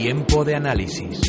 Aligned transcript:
Tiempo 0.00 0.46
de 0.46 0.54
análisis. 0.54 1.20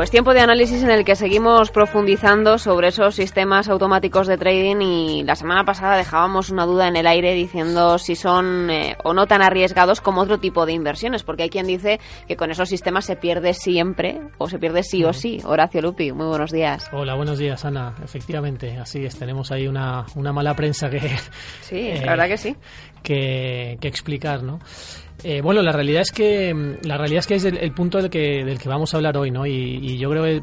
Pues 0.00 0.10
tiempo 0.10 0.32
de 0.32 0.40
análisis 0.40 0.82
en 0.82 0.90
el 0.90 1.04
que 1.04 1.14
seguimos 1.14 1.70
profundizando 1.70 2.56
sobre 2.56 2.88
esos 2.88 3.14
sistemas 3.14 3.68
automáticos 3.68 4.26
de 4.26 4.38
trading 4.38 4.80
y 4.80 5.24
la 5.24 5.36
semana 5.36 5.66
pasada 5.66 5.98
dejábamos 5.98 6.48
una 6.48 6.64
duda 6.64 6.88
en 6.88 6.96
el 6.96 7.06
aire 7.06 7.34
diciendo 7.34 7.98
si 7.98 8.16
son 8.16 8.70
eh, 8.70 8.96
o 9.04 9.12
no 9.12 9.26
tan 9.26 9.42
arriesgados 9.42 10.00
como 10.00 10.22
otro 10.22 10.38
tipo 10.38 10.64
de 10.64 10.72
inversiones, 10.72 11.22
porque 11.22 11.42
hay 11.42 11.50
quien 11.50 11.66
dice 11.66 12.00
que 12.26 12.36
con 12.36 12.50
esos 12.50 12.70
sistemas 12.70 13.04
se 13.04 13.16
pierde 13.16 13.52
siempre 13.52 14.22
o 14.38 14.48
se 14.48 14.58
pierde 14.58 14.84
sí 14.84 15.04
o 15.04 15.12
sí. 15.12 15.42
Horacio 15.44 15.82
Lupi, 15.82 16.12
muy 16.12 16.28
buenos 16.28 16.50
días. 16.50 16.88
Hola, 16.92 17.14
buenos 17.14 17.36
días 17.36 17.62
Ana. 17.66 17.94
Efectivamente, 18.02 18.78
así 18.78 19.04
es, 19.04 19.18
tenemos 19.18 19.52
ahí 19.52 19.68
una, 19.68 20.06
una 20.14 20.32
mala 20.32 20.54
prensa 20.56 20.88
que... 20.88 21.10
Sí, 21.60 21.92
la 22.02 22.12
verdad 22.12 22.28
que 22.28 22.38
sí. 22.38 22.56
Que, 23.02 23.76
que 23.78 23.88
explicar, 23.88 24.42
¿no? 24.42 24.60
Eh, 25.22 25.42
bueno, 25.42 25.60
la 25.62 25.72
realidad 25.72 26.02
es 26.02 26.12
que 26.12 26.78
la 26.82 26.96
realidad 26.96 27.20
es 27.20 27.26
que 27.26 27.34
es 27.34 27.44
el, 27.44 27.72
punto 27.72 27.98
del 27.98 28.08
que 28.08 28.44
del 28.44 28.58
que 28.58 28.68
vamos 28.68 28.94
a 28.94 28.96
hablar 28.96 29.16
hoy, 29.18 29.30
¿no? 29.30 29.46
Y, 29.46 29.98
yo 29.98 30.08
creo 30.08 30.24
que 30.24 30.36
eh, 30.36 30.42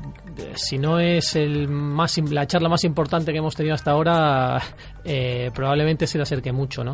si 0.56 0.78
no 0.78 1.00
es 1.00 1.36
el 1.36 1.68
más 1.68 2.18
la 2.30 2.46
charla 2.46 2.70
más 2.70 2.84
importante 2.84 3.32
que 3.32 3.40
hemos 3.40 3.56
tenido 3.56 3.74
hasta 3.74 3.92
ahora, 3.92 4.62
eh, 5.04 5.50
probablemente 5.54 6.06
se 6.06 6.18
le 6.18 6.24
acerque 6.24 6.52
mucho, 6.52 6.84
¿no? 6.84 6.94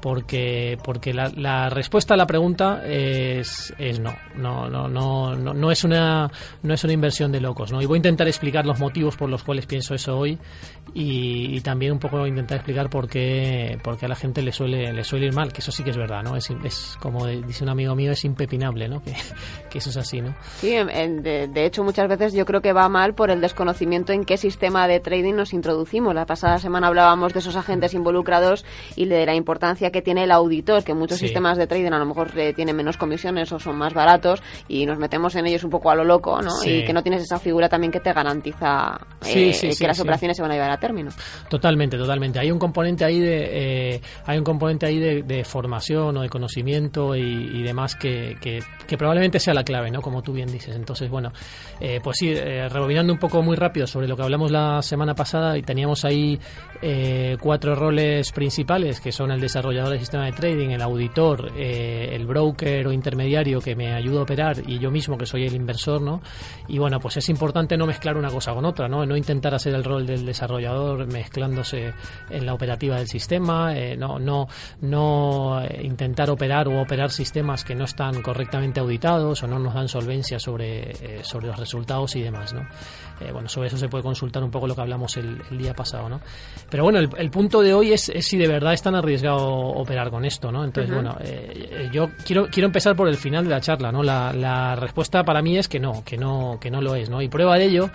Porque 0.00 0.78
porque 0.82 1.12
la, 1.12 1.30
la, 1.34 1.68
respuesta 1.68 2.14
a 2.14 2.16
la 2.16 2.26
pregunta 2.26 2.82
es, 2.86 3.72
es 3.78 4.00
no. 4.00 4.14
No, 4.36 4.68
no, 4.68 4.88
no, 4.88 5.34
no, 5.36 5.54
no 5.54 5.70
es 5.70 5.84
una 5.84 6.30
no 6.62 6.74
es 6.74 6.84
una 6.84 6.92
inversión 6.92 7.32
de 7.32 7.40
locos, 7.40 7.72
¿no? 7.72 7.82
Y 7.82 7.86
voy 7.86 7.96
a 7.96 7.98
intentar 7.98 8.26
explicar 8.26 8.66
los 8.66 8.78
motivos 8.78 9.16
por 9.16 9.28
los 9.28 9.42
cuales 9.42 9.66
pienso 9.66 9.94
eso 9.94 10.16
hoy 10.16 10.38
y, 10.94 11.60
también 11.60 11.92
un 11.92 11.98
poco 11.98 12.26
intentar 12.26 12.56
explicar 12.56 12.88
por 12.88 13.08
qué, 13.08 13.78
por 13.84 13.98
qué 13.98 14.06
a 14.06 14.08
la 14.08 14.16
gente 14.16 14.42
le 14.42 14.50
suele 14.50 14.92
le 14.92 15.04
suele 15.04 15.26
ir 15.26 15.34
mal, 15.34 15.52
que 15.52 15.60
eso 15.60 15.70
sí 15.70 15.84
que 15.84 15.90
es 15.90 15.96
verdad, 15.96 16.22
¿no? 16.22 16.36
Es, 16.36 16.50
es 16.64 16.96
como 17.00 17.26
dice 17.26 17.64
un 17.64 17.70
amigo 17.70 17.94
mío, 17.94 18.12
es 18.12 18.24
impepinable, 18.24 18.88
¿no? 18.88 19.02
Que, 19.02 19.14
eso 19.78 19.90
es 19.90 19.96
así, 19.96 20.20
¿no? 20.20 20.34
Sí, 20.58 20.70
de 20.70 21.64
hecho 21.64 21.84
muchas 21.84 22.08
veces 22.08 22.32
yo 22.32 22.44
creo 22.44 22.60
que 22.60 22.72
va 22.72 22.88
mal 22.88 23.14
por 23.14 23.30
el 23.30 23.40
desconocimiento 23.40 24.12
en 24.12 24.24
qué 24.24 24.36
sistema 24.36 24.88
de 24.88 25.00
trading 25.00 25.34
nos 25.34 25.52
introducimos. 25.52 26.14
La 26.14 26.26
pasada 26.26 26.58
semana 26.58 26.88
hablábamos 26.88 27.32
de 27.32 27.38
esos 27.40 27.56
agentes 27.56 27.94
involucrados 27.94 28.64
y 28.96 29.06
de 29.06 29.24
la 29.26 29.34
importancia 29.34 29.89
que 29.90 30.02
tiene 30.02 30.24
el 30.24 30.30
auditor, 30.30 30.82
que 30.84 30.94
muchos 30.94 31.18
sistemas 31.18 31.58
de 31.58 31.66
trading 31.66 31.92
a 31.92 31.98
lo 31.98 32.06
mejor 32.06 32.30
eh, 32.38 32.52
tienen 32.54 32.76
menos 32.76 32.96
comisiones 32.96 33.50
o 33.52 33.58
son 33.58 33.76
más 33.76 33.94
baratos 33.94 34.42
y 34.68 34.86
nos 34.86 34.98
metemos 34.98 35.34
en 35.36 35.46
ellos 35.46 35.64
un 35.64 35.70
poco 35.70 35.90
a 35.90 35.94
lo 35.94 36.04
loco, 36.04 36.40
¿no? 36.42 36.52
Y 36.64 36.84
que 36.84 36.92
no 36.92 37.02
tienes 37.02 37.22
esa 37.22 37.38
figura 37.38 37.68
también 37.68 37.92
que 37.92 38.00
te 38.00 38.12
garantiza 38.12 38.98
eh, 39.26 39.52
que 39.78 39.86
las 39.86 40.00
operaciones 40.00 40.36
se 40.36 40.42
van 40.42 40.50
a 40.52 40.54
llevar 40.54 40.70
a 40.70 40.78
término. 40.78 41.10
Totalmente, 41.48 41.96
totalmente. 41.96 42.38
Hay 42.38 42.50
un 42.50 42.58
componente 42.58 43.04
ahí 43.04 43.20
de 43.20 43.94
eh, 43.94 44.00
hay 44.26 44.38
un 44.38 44.44
componente 44.44 44.86
ahí 44.86 44.98
de, 44.98 45.44
formación 45.44 46.16
o 46.16 46.22
de 46.22 46.28
conocimiento 46.28 47.16
y, 47.16 47.62
demás 47.62 47.96
que, 47.96 48.36
que, 48.40 48.96
probablemente 48.96 49.38
sea 49.38 49.54
la 49.54 49.64
clave, 49.64 49.90
¿no? 49.90 50.00
Como 50.00 50.22
tú 50.22 50.32
bien 50.32 50.50
dices. 50.50 50.76
Entonces, 50.76 51.10
bueno, 51.10 51.32
pues 52.02 52.16
sí, 52.18 52.34
rebobinando 52.34 53.12
un 53.12 53.18
poco 53.18 53.42
muy 53.42 53.56
rápido 53.56 53.86
sobre 53.86 54.06
lo 54.06 54.16
que 54.16 54.22
hablamos 54.22 54.50
la 54.50 54.82
semana 54.82 55.14
pasada 55.14 55.56
y 55.56 55.62
teníamos 55.62 56.04
ahí 56.04 56.38
cuatro 57.40 57.74
roles 57.74 58.32
principales 58.32 59.00
que 59.00 59.12
son 59.12 59.30
el 59.30 59.40
desarrollo 59.80 59.90
del 59.90 60.00
sistema 60.00 60.24
de 60.26 60.32
trading, 60.32 60.70
el 60.70 60.82
auditor, 60.82 61.52
eh, 61.56 62.10
el 62.12 62.26
broker 62.26 62.86
o 62.86 62.92
intermediario 62.92 63.60
que 63.60 63.74
me 63.74 63.92
ayuda 63.94 64.20
a 64.20 64.22
operar 64.22 64.56
y 64.66 64.78
yo 64.78 64.90
mismo 64.90 65.16
que 65.16 65.26
soy 65.26 65.46
el 65.46 65.54
inversor, 65.54 66.02
¿no? 66.02 66.20
Y 66.68 66.78
bueno, 66.78 67.00
pues 67.00 67.16
es 67.16 67.28
importante 67.28 67.76
no 67.76 67.86
mezclar 67.86 68.16
una 68.16 68.28
cosa 68.28 68.52
con 68.52 68.64
otra, 68.64 68.88
¿no? 68.88 69.04
No 69.06 69.16
intentar 69.16 69.54
hacer 69.54 69.74
el 69.74 69.84
rol 69.84 70.06
del 70.06 70.26
desarrollador 70.26 71.06
mezclándose 71.06 71.92
en 72.28 72.46
la 72.46 72.54
operativa 72.54 72.96
del 72.96 73.08
sistema, 73.08 73.76
eh, 73.76 73.96
no, 73.96 74.18
no, 74.18 74.48
no 74.82 75.62
eh, 75.62 75.80
intentar 75.82 76.30
operar 76.30 76.68
o 76.68 76.80
operar 76.80 77.10
sistemas 77.10 77.64
que 77.64 77.74
no 77.74 77.84
están 77.84 78.22
correctamente 78.22 78.80
auditados 78.80 79.42
o 79.42 79.46
no 79.46 79.58
nos 79.58 79.74
dan 79.74 79.88
solvencia 79.88 80.38
sobre, 80.38 81.24
sobre 81.24 81.46
los 81.46 81.58
resultados 81.58 82.16
y 82.16 82.22
demás, 82.22 82.52
¿no? 82.52 82.66
Bueno, 83.32 83.48
sobre 83.48 83.68
eso 83.68 83.76
se 83.76 83.88
puede 83.88 84.02
consultar 84.02 84.42
un 84.42 84.50
poco 84.50 84.66
lo 84.66 84.74
que 84.74 84.80
hablamos 84.80 85.16
el, 85.16 85.40
día 85.50 85.74
pasado, 85.74 86.08
¿no? 86.08 86.20
Pero 86.70 86.84
bueno, 86.84 86.98
el, 86.98 87.08
el 87.16 87.30
punto 87.30 87.60
de 87.62 87.74
hoy 87.74 87.92
es, 87.92 88.08
es, 88.08 88.26
si 88.26 88.38
de 88.38 88.48
verdad 88.48 88.72
es 88.72 88.82
tan 88.82 88.94
arriesgado 88.94 89.46
operar 89.46 90.10
con 90.10 90.24
esto, 90.24 90.50
¿no? 90.50 90.64
Entonces, 90.64 90.92
bueno, 90.92 91.16
eh, 91.20 91.88
yo 91.92 92.08
quiero 92.24 92.48
quiero 92.48 92.66
empezar 92.66 92.96
por 92.96 93.08
el 93.08 93.16
final 93.16 93.44
de 93.44 93.50
la 93.50 93.60
charla, 93.60 93.92
¿no? 93.92 94.02
La, 94.02 94.32
la 94.32 94.76
respuesta 94.76 95.22
para 95.24 95.42
mí 95.42 95.58
es 95.58 95.68
que 95.68 95.78
no, 95.78 96.02
que 96.04 96.16
no, 96.16 96.58
que 96.60 96.70
no 96.70 96.80
lo 96.80 96.94
es, 96.94 97.10
¿no? 97.10 97.20
Y 97.20 97.28
prueba 97.28 97.58
de 97.58 97.64
ello 97.64 97.90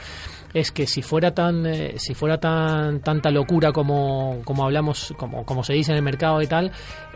es 0.55 0.71
que 0.71 0.87
si 0.87 1.01
fuera 1.01 1.33
tan 1.35 1.65
eh, 1.65 1.95
si 1.97 2.13
fuera 2.13 2.39
tan 2.39 3.01
tanta 3.01 3.29
locura 3.29 3.73
como, 3.73 4.41
como 4.45 4.63
hablamos 4.63 5.13
como, 5.17 5.45
como 5.45 5.63
se 5.65 5.73
dice 5.73 5.91
en 5.91 5.97
el 5.97 6.03
mercado 6.03 6.41
y 6.41 6.47
tal 6.47 6.71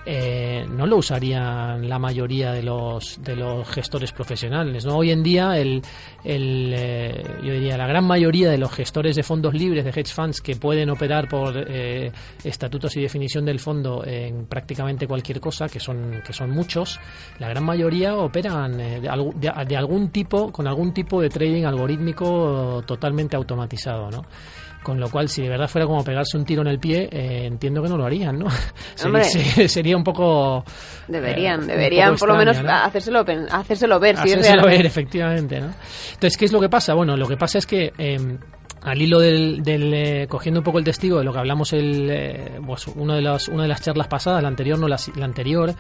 eh, 0.05 0.66
no 0.69 0.85
lo 0.85 0.97
usarían 0.97 1.88
la 1.88 2.00
mayoría 2.00 2.51
de 2.51 2.63
los 2.63 3.22
de 3.23 3.38
los 3.38 3.67
gestores 3.69 4.11
profesionales 4.11 4.85
no 4.85 4.97
hoy 4.97 5.11
en 5.11 5.23
día 5.23 5.57
el, 5.57 5.81
el 6.25 6.73
eh, 6.75 7.23
yo 7.41 7.53
diría 7.53 7.77
la 7.77 7.88
gran 7.88 8.05
mayoría 8.05 8.50
de 8.50 8.57
los 8.57 8.73
gestores 8.73 9.16
de 9.16 9.23
fondos 9.23 9.53
libres 9.53 9.85
de 9.85 9.91
hedge 9.91 10.13
funds 10.13 10.41
que 10.41 10.57
pueden 10.57 10.89
operar 10.89 11.29
por 11.29 11.56
estatutos 12.44 12.97
y 12.97 13.01
definición 13.01 13.45
del 13.45 13.59
fondo 13.59 14.03
en 14.06 14.47
prácticamente 14.47 15.07
cualquier 15.07 15.39
cosa 15.39 15.69
que 15.69 15.79
son 15.79 16.21
que 16.25 16.33
son 16.33 16.50
muchos 16.50 17.00
la 17.39 17.47
gran 17.47 17.63
mayoría 17.63 18.17
operan 18.17 18.77
de, 18.77 19.00
de 19.00 19.77
algún 19.77 20.09
tipo 20.09 20.51
con 20.51 20.67
algún 20.67 20.94
tipo 20.94 21.21
de 21.21 21.29
trading 21.29 21.63
algorítmico 21.63 22.83
totalmente 22.85 23.28
automatizado, 23.35 24.09
¿no? 24.09 24.23
Con 24.84 25.00
lo 25.00 25.09
cual, 25.09 25.28
si 25.28 25.41
de 25.41 25.50
verdad 25.50 25.67
fuera 25.67 25.85
como 25.85 26.03
pegarse 26.03 26.38
un 26.38 26.45
tiro 26.45 26.62
en 26.62 26.69
el 26.69 26.79
pie, 26.79 27.09
eh, 27.12 27.45
entiendo 27.45 27.84
que 27.84 27.90
no 27.90 27.97
lo 27.97 28.06
harían, 28.06 28.40
¿no? 28.40 28.47
sería, 29.67 29.97
un 29.97 30.03
poco... 30.03 30.63
Deberían, 31.07 31.63
eh, 31.63 31.73
deberían 31.73 32.16
por 32.16 32.29
lo 32.29 32.35
menos 32.35 32.57
hacérselo, 32.57 33.25
hacérselo 33.51 34.00
ver. 34.00 34.18
Hacérselo 34.18 34.66
ver, 34.66 34.85
efectivamente, 34.85 35.59
¿no? 35.59 35.73
Entonces, 36.13 36.38
¿qué 36.38 36.45
es 36.45 36.53
lo 36.53 36.62
que 36.62 36.69
pasa? 36.69 36.94
Bueno, 36.94 37.18
lo 37.18 37.28
que 37.28 37.35
pasa 37.35 37.57
es 37.57 37.66
que... 37.66 37.91
Em, 37.97 38.38
al 38.81 39.01
hilo 39.01 39.19
del, 39.19 39.62
eh, 39.66 40.28
cogiendo 40.29 40.62
un 40.62 40.63
poco 40.63 40.79
el 40.79 40.85
testigo 40.85 41.19
de 41.19 41.25
lo 41.25 41.34
que 41.34 41.40
hablamos 41.40 41.73
el 41.73 42.09
eh, 42.09 42.59
pues 42.66 42.88
uno 42.88 43.13
de 43.13 43.22
las 43.22 43.47
una 43.50 43.63
de 43.63 43.69
las 43.69 43.81
charlas 43.81 44.07
pasadas 44.07 44.41
la 44.41 44.47
anterior 44.47 44.79
no 44.79 44.88
la, 44.88 44.97
anterior 45.22 45.75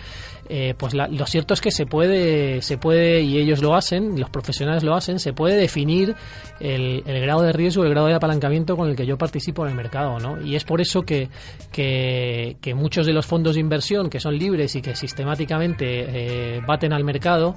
eh, 0.49 0.73
pues 0.77 0.93
lo 0.93 1.25
cierto 1.25 1.53
es 1.53 1.61
que 1.61 1.71
se 1.71 1.85
puede 1.85 2.61
se 2.61 2.77
puede 2.77 3.21
y 3.21 3.37
ellos 3.37 3.61
lo 3.61 3.75
hacen 3.75 4.19
los 4.19 4.29
profesionales 4.29 4.83
lo 4.83 4.95
hacen 4.95 5.19
se 5.19 5.33
puede 5.33 5.55
definir 5.55 6.15
el, 6.59 7.03
grado 7.05 7.41
de 7.41 7.53
riesgo 7.53 7.83
el 7.83 7.89
grado 7.89 8.07
de 8.07 8.15
apalancamiento 8.15 8.75
con 8.75 8.89
el 8.89 8.95
que 8.95 9.05
yo 9.05 9.17
participo 9.17 9.63
en 9.63 9.71
el 9.71 9.75
mercado 9.75 10.19
no 10.19 10.41
y 10.41 10.55
es 10.55 10.65
por 10.65 10.81
eso 10.81 11.03
que 11.03 11.29
que, 11.71 12.57
que 12.61 12.73
muchos 12.73 13.05
de 13.05 13.13
los 13.13 13.25
fondos 13.25 13.55
de 13.55 13.61
inversión 13.61 14.09
que 14.09 14.19
son 14.19 14.37
libres 14.37 14.75
y 14.75 14.81
que 14.81 14.95
sistemáticamente 14.95 16.59
baten 16.65 16.91
al 16.93 17.03
mercado 17.03 17.55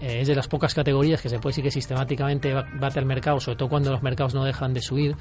eh, 0.00 0.20
es 0.20 0.28
de 0.28 0.34
las 0.34 0.48
pocas 0.48 0.74
categorías 0.74 1.20
que 1.20 1.28
se 1.28 1.38
puede 1.38 1.52
decir 1.52 1.64
que 1.64 1.70
sistemáticamente 1.70 2.52
bate 2.54 2.98
al 2.98 3.06
mercado, 3.06 3.40
sobre 3.40 3.56
todo 3.56 3.68
cuando 3.68 3.90
los 3.90 4.02
mercados 4.02 4.34
no 4.34 4.44
dejan 4.44 4.72
de 4.72 4.80
subir, 4.80 5.14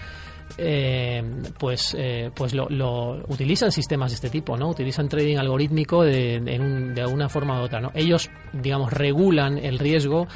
eh, 0.57 1.23
pues, 1.57 1.95
eh, 1.97 2.31
pues 2.33 2.53
lo, 2.53 3.23
utilizan 3.27 3.71
sistemas 3.71 4.11
de 4.11 4.15
este 4.15 4.29
tipo, 4.29 4.57
¿no? 4.57 4.69
Utilizan 4.69 5.09
trading 5.09 5.37
algorítmico 5.37 6.03
de, 6.03 6.39
de, 6.39 7.05
una 7.05 7.29
forma 7.29 7.59
u 7.59 7.63
otra, 7.63 7.81
¿no? 7.81 7.91
Ellos, 7.93 8.29
digamos, 8.53 8.91
regulan 8.93 9.57
el 9.57 9.79
riesgo. 9.79 10.27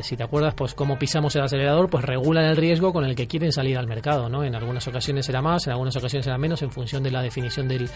si 0.00 0.16
te 0.16 0.22
acuerdas, 0.22 0.54
pues 0.54 0.74
cómo 0.74 0.98
pisamos 0.98 1.34
el 1.36 1.42
acelerador, 1.42 1.88
pues 1.88 2.04
regulan 2.04 2.44
el 2.44 2.56
riesgo 2.56 2.92
con 2.92 3.04
el 3.04 3.14
que 3.14 3.26
quieren 3.26 3.52
salir 3.52 3.78
al 3.78 3.86
mercado, 3.86 4.28
¿no? 4.28 4.44
En 4.44 4.54
algunas 4.54 4.86
ocasiones 4.88 5.26
será 5.26 5.40
más, 5.40 5.66
en 5.66 5.72
algunas 5.72 5.96
ocasiones 5.96 6.24
será 6.24 6.36
menos, 6.38 6.60
en 6.62 6.70
función 6.70 7.02
de 7.02 7.10
la 7.10 7.22
definición 7.22 7.66
del, 7.66 7.88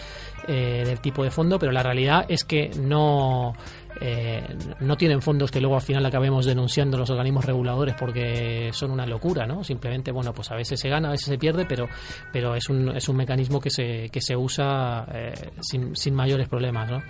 del 0.47 0.99
tipo 0.99 1.23
de 1.23 1.29
fondo, 1.29 1.59
pero 1.59 1.71
la 1.71 1.83
realidad 1.83 2.25
es 2.27 2.43
que 2.43 2.69
no 2.79 3.53
eh, 4.01 4.43
no 4.79 4.95
tienen 4.95 5.21
fondos 5.21 5.51
que 5.51 5.59
luego 5.59 5.75
al 5.75 5.81
final 5.81 6.05
acabemos 6.05 6.45
denunciando 6.45 6.97
los 6.97 7.09
organismos 7.09 7.45
reguladores 7.45 7.95
porque 7.95 8.69
son 8.73 8.91
una 8.91 9.05
locura, 9.05 9.45
¿no? 9.45 9.63
Simplemente, 9.63 10.11
bueno, 10.11 10.33
pues 10.33 10.51
a 10.51 10.55
veces 10.55 10.79
se 10.79 10.89
gana, 10.89 11.09
a 11.09 11.11
veces 11.11 11.27
se 11.27 11.37
pierde, 11.37 11.65
pero, 11.65 11.87
pero 12.31 12.55
es, 12.55 12.69
un, 12.69 12.95
es 12.95 13.09
un 13.09 13.17
mecanismo 13.17 13.59
que 13.59 13.69
se, 13.69 14.09
que 14.09 14.21
se 14.21 14.35
usa 14.35 15.05
eh, 15.13 15.33
sin, 15.61 15.95
sin 15.95 16.13
mayores 16.13 16.47
problemas, 16.47 16.89
¿no? 16.89 17.01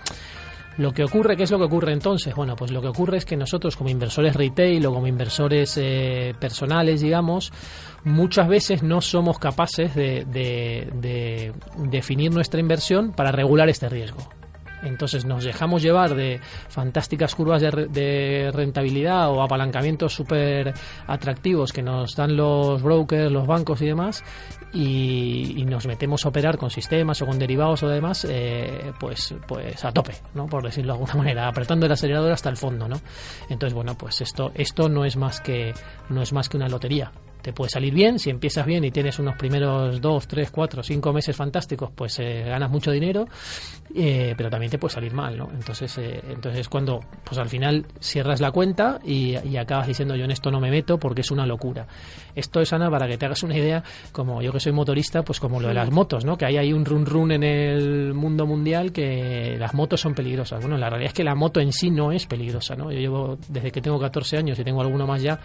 Lo 0.77 0.93
que 0.93 1.03
ocurre, 1.03 1.35
¿qué 1.35 1.43
es 1.43 1.51
lo 1.51 1.57
que 1.57 1.65
ocurre 1.65 1.91
entonces? 1.91 2.35
Bueno, 2.35 2.55
pues 2.55 2.69
lo 2.71 2.81
que 2.81 2.87
ocurre 2.87 3.17
es 3.17 3.25
que 3.25 3.35
nosotros 3.35 3.75
como 3.75 3.89
inversores 3.89 4.35
retail 4.35 4.85
o 4.85 4.93
como 4.93 5.07
inversores 5.07 5.75
eh, 5.77 6.35
personales, 6.39 7.01
digamos, 7.01 7.51
muchas 8.03 8.47
veces 8.47 8.83
no 8.83 9.01
somos 9.01 9.39
capaces 9.39 9.95
de, 9.95 10.23
de, 10.25 11.53
definir 11.89 12.31
nuestra 12.31 12.59
inversión 12.59 13.11
para 13.11 13.31
regular 13.31 13.69
este 13.69 13.89
riesgo. 13.89 14.19
Entonces 14.83 15.25
nos 15.25 15.43
dejamos 15.43 15.81
llevar 15.81 16.15
de 16.15 16.39
fantásticas 16.69 17.35
curvas 17.35 17.61
de, 17.61 18.51
rentabilidad 18.53 19.29
o 19.29 19.41
apalancamientos 19.41 20.13
súper 20.13 20.73
atractivos 21.07 21.73
que 21.73 21.81
nos 21.81 22.15
dan 22.15 22.35
los 22.35 22.81
brokers, 22.81 23.31
los 23.31 23.47
bancos 23.47 23.81
y 23.81 23.87
demás 23.87 24.23
y, 24.73 25.65
nos 25.67 25.85
metemos 25.85 26.25
a 26.25 26.29
operar 26.29 26.57
con 26.57 26.69
sistemas 26.69 27.21
o 27.21 27.25
con 27.25 27.37
derivados 27.37 27.83
o 27.83 27.89
demás, 27.89 28.25
eh, 28.29 28.93
pues, 28.99 29.35
pues 29.45 29.83
a 29.83 29.91
tope, 29.91 30.13
¿no? 30.33 30.45
Por 30.45 30.63
decirlo 30.63 30.93
de 30.93 30.99
alguna 30.99 31.15
manera, 31.23 31.47
apretando 31.47 31.85
el 31.85 31.91
acelerador 31.91 32.31
hasta 32.31 32.49
el 32.49 32.55
fondo, 32.55 32.87
¿no? 32.87 32.99
Entonces, 33.49 33.73
bueno, 33.73 33.97
pues 33.97 34.21
esto, 34.21 34.51
esto 34.55 34.87
no 34.87 35.03
es 35.03 35.17
más 35.17 35.41
que, 35.41 35.73
no 36.09 36.21
es 36.21 36.31
más 36.31 36.47
que 36.47 36.57
una 36.57 36.69
lotería 36.69 37.11
te 37.47 37.53
puede 37.53 37.69
salir 37.69 37.93
bien, 37.93 38.19
si 38.19 38.29
empiezas 38.29 38.65
bien 38.65 38.83
y 38.83 38.91
tienes 38.91 39.19
unos 39.19 39.37
primeros 39.37 40.01
dos, 40.01 40.27
tres, 40.27 40.51
cuatro, 40.51 40.83
cinco 40.83 41.13
meses 41.13 41.33
fantásticos, 41.33 41.89
pues 41.95 42.19
eh, 42.19 42.43
ganas 42.45 42.69
mucho 42.69 42.91
dinero, 42.91 43.25
eh, 43.95 44.33
pero 44.35 44.49
también 44.49 44.69
te 44.69 44.77
puede 44.77 44.93
salir 44.93 45.13
mal, 45.13 45.37
¿no? 45.37 45.49
Entonces, 45.53 45.97
eh, 45.97 46.21
entonces 46.29 46.67
cuando, 46.67 46.99
pues 47.23 47.37
al 47.37 47.49
final 47.49 47.85
cierras 47.99 48.41
la 48.41 48.51
cuenta 48.51 48.99
y, 49.05 49.35
acabas 49.57 49.87
diciendo 49.87 50.15
yo 50.15 50.25
en 50.25 50.31
esto 50.31 50.51
no 50.51 50.59
me 50.59 50.69
meto 50.69 50.99
porque 50.99 51.21
es 51.21 51.31
una 51.31 51.45
locura. 51.45 51.87
Esto 52.35 52.61
es, 52.61 52.71
Ana, 52.73 52.91
para 52.91 53.07
que 53.07 53.17
te 53.17 53.25
hagas 53.25 53.41
una 53.43 53.57
idea, 53.57 53.83
como 54.11 54.41
yo 54.41 54.51
que 54.51 54.59
soy 54.59 54.71
motorista, 54.71 55.23
pues 55.23 55.39
como 55.39 55.59
lo 55.59 55.67
de 55.69 55.73
las 55.73 55.89
motos, 55.89 56.25
¿no? 56.25 56.37
Que 56.37 56.45
hay 56.45 56.57
ahí 56.57 56.73
un 56.73 56.85
run 56.85 57.05
run 57.05 57.31
en 57.31 57.43
el 57.43 58.13
mundo 58.13 58.45
mundial 58.45 58.91
que 58.91 59.57
las 59.57 59.73
motos 59.73 60.01
son 60.01 60.13
peligrosas. 60.13 60.61
Bueno, 60.61 60.77
la 60.77 60.89
realidad 60.89 61.07
es 61.07 61.13
que 61.13 61.23
la 61.23 61.33
moto 61.33 61.59
en 61.59 61.73
sí 61.73 61.89
no 61.89 62.11
es 62.11 62.27
peligrosa, 62.27 62.75
¿no? 62.75 62.91
Yo 62.91 62.99
llevo 62.99 63.37
desde 63.47 63.71
que 63.71 63.81
tengo 63.81 63.99
14 63.99 64.37
años 64.37 64.59
y 64.59 64.63
tengo 64.63 64.81
alguno 64.81 65.07
más 65.07 65.21
ya 65.21 65.39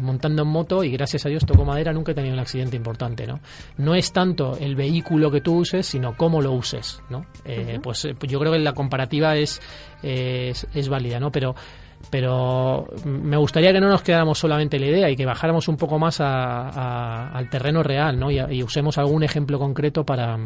montando 0.00 0.42
en 0.42 0.48
moto 0.48 0.84
y 0.84 0.90
gracias 0.90 1.26
a 1.26 1.28
Dios 1.28 1.44
toco 1.44 1.64
madera, 1.64 1.92
nunca 1.92 2.12
he 2.12 2.14
tenido 2.14 2.34
un 2.34 2.40
accidente 2.40 2.76
importante, 2.76 3.26
¿no? 3.26 3.40
No 3.78 3.94
es 3.94 4.12
tanto 4.12 4.56
el 4.58 4.76
vehículo 4.76 5.30
que 5.30 5.40
tú 5.40 5.56
uses, 5.56 5.86
sino 5.86 6.16
cómo 6.16 6.40
lo 6.40 6.52
uses, 6.52 7.00
¿no? 7.10 7.24
Eh, 7.44 7.78
pues, 7.82 8.04
eh, 8.04 8.14
yo 8.22 8.38
creo 8.38 8.52
que 8.52 8.58
la 8.58 8.72
comparativa 8.72 9.36
es, 9.36 9.60
es, 10.02 10.88
válida, 10.88 11.20
¿no? 11.20 11.30
Pero 11.30 11.54
pero 12.10 12.86
me 13.04 13.36
gustaría 13.36 13.72
que 13.72 13.80
no 13.80 13.88
nos 13.88 14.02
quedáramos 14.02 14.38
solamente 14.38 14.76
en 14.76 14.82
la 14.82 14.88
idea 14.88 15.10
y 15.10 15.16
que 15.16 15.26
bajáramos 15.26 15.66
un 15.66 15.76
poco 15.76 15.98
más 15.98 16.20
al 16.20 17.50
terreno 17.50 17.82
real, 17.82 18.16
¿no? 18.18 18.30
y 18.30 18.62
usemos 18.62 18.98
algún 18.98 19.24
ejemplo 19.24 19.58
concreto 19.58 20.04
para, 20.04 20.38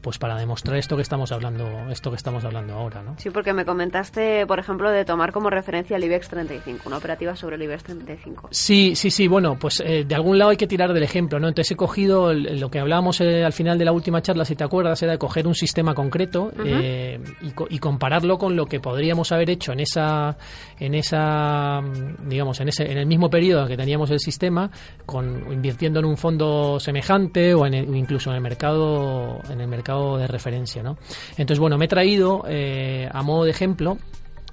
pues 0.00 0.18
para 0.18 0.36
demostrar 0.38 0.78
esto 0.78 0.96
que 0.96 1.02
estamos 1.02 1.32
hablando 1.32 1.90
esto 1.90 2.10
que 2.10 2.16
estamos 2.16 2.44
hablando 2.44 2.74
ahora 2.74 3.02
¿no? 3.02 3.16
sí 3.18 3.30
porque 3.30 3.52
me 3.52 3.64
comentaste 3.64 4.46
por 4.46 4.58
ejemplo 4.58 4.90
de 4.90 5.04
tomar 5.04 5.32
como 5.32 5.50
referencia 5.50 5.96
el 5.96 6.04
IBEX 6.04 6.28
35 6.28 6.82
una 6.86 6.96
operativa 6.96 7.36
sobre 7.36 7.56
el 7.56 7.62
IBEX 7.62 7.84
35 7.84 8.48
sí 8.50 8.94
sí 8.96 9.10
sí 9.10 9.28
bueno 9.28 9.58
pues 9.58 9.80
eh, 9.84 10.04
de 10.04 10.14
algún 10.14 10.38
lado 10.38 10.50
hay 10.50 10.56
que 10.56 10.66
tirar 10.66 10.92
del 10.92 11.02
ejemplo 11.02 11.38
no 11.38 11.48
entonces 11.48 11.72
he 11.72 11.76
cogido 11.76 12.32
lo 12.32 12.70
que 12.70 12.80
hablábamos 12.80 13.20
eh, 13.20 13.44
al 13.44 13.52
final 13.52 13.78
de 13.78 13.84
la 13.84 13.92
última 13.92 14.22
charla 14.22 14.44
si 14.44 14.56
te 14.56 14.64
acuerdas 14.64 15.02
era 15.02 15.12
de 15.12 15.18
coger 15.18 15.46
un 15.46 15.54
sistema 15.54 15.94
concreto 15.94 16.52
eh, 16.64 17.20
y, 17.42 17.78
compararlo 17.78 18.38
con 18.38 18.56
lo 18.56 18.66
que 18.66 18.78
podríamos 18.78 19.32
haber 19.32 19.50
hecho 19.50 19.72
en 19.72 19.80
esa 19.80 20.36
en 20.78 20.94
esa 20.94 21.80
digamos 22.26 22.60
en 22.60 22.68
ese 22.68 22.90
en 22.90 22.98
el 22.98 23.06
mismo 23.06 23.30
periodo 23.30 23.66
que 23.66 23.76
teníamos 23.76 24.10
el 24.10 24.20
sistema 24.20 24.70
con 25.06 25.52
invirtiendo 25.52 26.00
en 26.00 26.06
un 26.06 26.16
fondo 26.16 26.78
semejante 26.78 27.54
o, 27.54 27.66
en 27.66 27.74
incluso 27.96 28.30
en 28.30 28.36
el 28.36 28.42
mercado 28.42 29.40
en 29.50 29.60
el 29.60 29.68
mercado 29.68 29.89
de 30.18 30.26
referencia. 30.26 30.82
¿no? 30.82 30.96
Entonces, 31.32 31.58
bueno, 31.58 31.78
me 31.78 31.86
he 31.86 31.88
traído 31.88 32.44
eh, 32.48 33.08
a 33.10 33.22
modo 33.22 33.44
de 33.44 33.50
ejemplo 33.50 33.98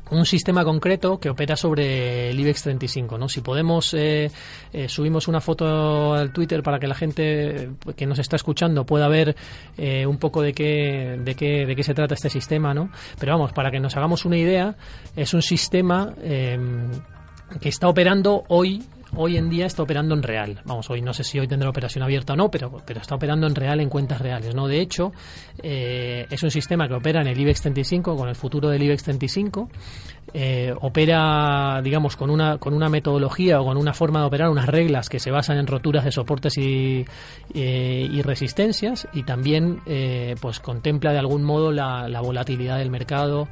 un 0.10 0.25
sistema 0.25 0.63
concreto 0.63 1.19
que 1.19 1.30
opera 1.30 1.57
sobre 1.57 2.30
el 2.30 2.39
IBEX 2.39 2.63
35. 2.63 3.18
¿no? 3.18 3.28
Si 3.28 3.42
podemos, 3.42 3.94
eh, 3.94 4.31
eh, 4.72 4.88
subimos 4.88 5.28
una 5.28 5.42
foto 5.42 6.13
al 6.13 6.31
Twitter 6.31 6.63
para 6.63 6.80
que 6.80 6.88
la 6.88 6.95
gente 6.95 7.72
que 7.95 8.06
nos 8.06 8.18
está 8.18 8.38
escuchando 8.38 8.86
pueda 8.86 9.10
ver 9.10 9.36
un 10.07 10.18
poco 10.18 10.42
de 10.42 10.54
qué, 10.54 11.19
de, 11.19 11.36
qué, 11.36 11.66
de 11.66 11.75
qué 11.75 11.84
se 11.84 11.94
trata 11.94 12.13
este 12.13 12.30
sistema. 12.30 12.74
¿no? 12.74 12.89
Pero 13.19 13.34
vamos, 13.34 13.51
para 13.51 13.69
que 13.69 13.81
nos 13.81 13.98
hagamos 13.98 14.24
una 14.24 14.38
idea, 14.38 14.75
es 15.16 15.34
un 15.34 15.42
sistema 15.42 16.13
que 16.16 17.69
está 17.69 17.89
operando 17.89 18.45
hoy 18.48 18.84
hoy 19.15 19.38
en 19.38 19.50
día 19.50 19.65
está 19.65 19.83
operando 19.83 20.15
en 20.15 20.24
real. 20.24 20.62
Vamos, 20.65 20.89
hoy 20.89 21.01
no 21.01 21.13
sé 21.13 21.24
si 21.24 21.39
hoy 21.39 21.48
tendrá 21.48 21.69
operación 21.69 22.04
abierta 22.04 22.33
o 22.33 22.36
no, 22.36 22.50
pero, 22.50 22.71
pero 22.86 23.01
está 23.01 23.15
operando 23.15 23.48
en 23.48 23.56
real 23.56 23.80
en 23.80 23.89
cuentas 23.89 24.19
reales. 24.21 24.56
¿no? 24.56 24.68
De 24.68 24.81
hecho, 24.81 25.12
eh, 25.62 26.25
es 26.30 26.44
un 26.44 26.51
sistema 26.51 26.88
que 26.88 26.95
opera 26.95 27.21
en 27.21 27.27
el 27.27 27.39
IBEX 27.39 27.62
35, 27.62 28.15
con 28.15 28.30
el 28.30 28.36
futuro 28.36 28.69
del 28.69 28.83
IBEX 28.83 29.04
35. 29.04 29.69
Eh, 30.33 30.74
opera, 30.81 31.81
digamos, 31.81 32.18
con 32.18 32.30
una, 32.30 32.57
con 32.57 32.74
una 32.74 32.89
metodología 32.89 33.62
o 33.62 33.65
con 33.65 33.77
una 33.77 33.94
forma 33.94 34.19
de 34.19 34.25
operar, 34.25 34.50
unas 34.50 34.68
reglas 34.68 35.07
que 35.07 35.19
se 35.19 35.31
basan 35.31 35.57
en 35.57 35.68
roturas 35.68 36.03
de 36.03 36.12
soportes 36.12 36.57
y, 36.57 37.06
eh, 37.53 38.10
y 38.12 38.21
resistencias 38.21 39.07
y 39.13 39.24
también 39.24 39.81
pues 40.42 40.60
contempla 40.60 41.12
de 41.13 41.19
algún 41.19 41.44
modo 41.44 41.71
la, 41.71 42.10
la 42.10 42.21
volatilidad 42.21 42.77
del 42.77 42.92
mercado 42.92 43.48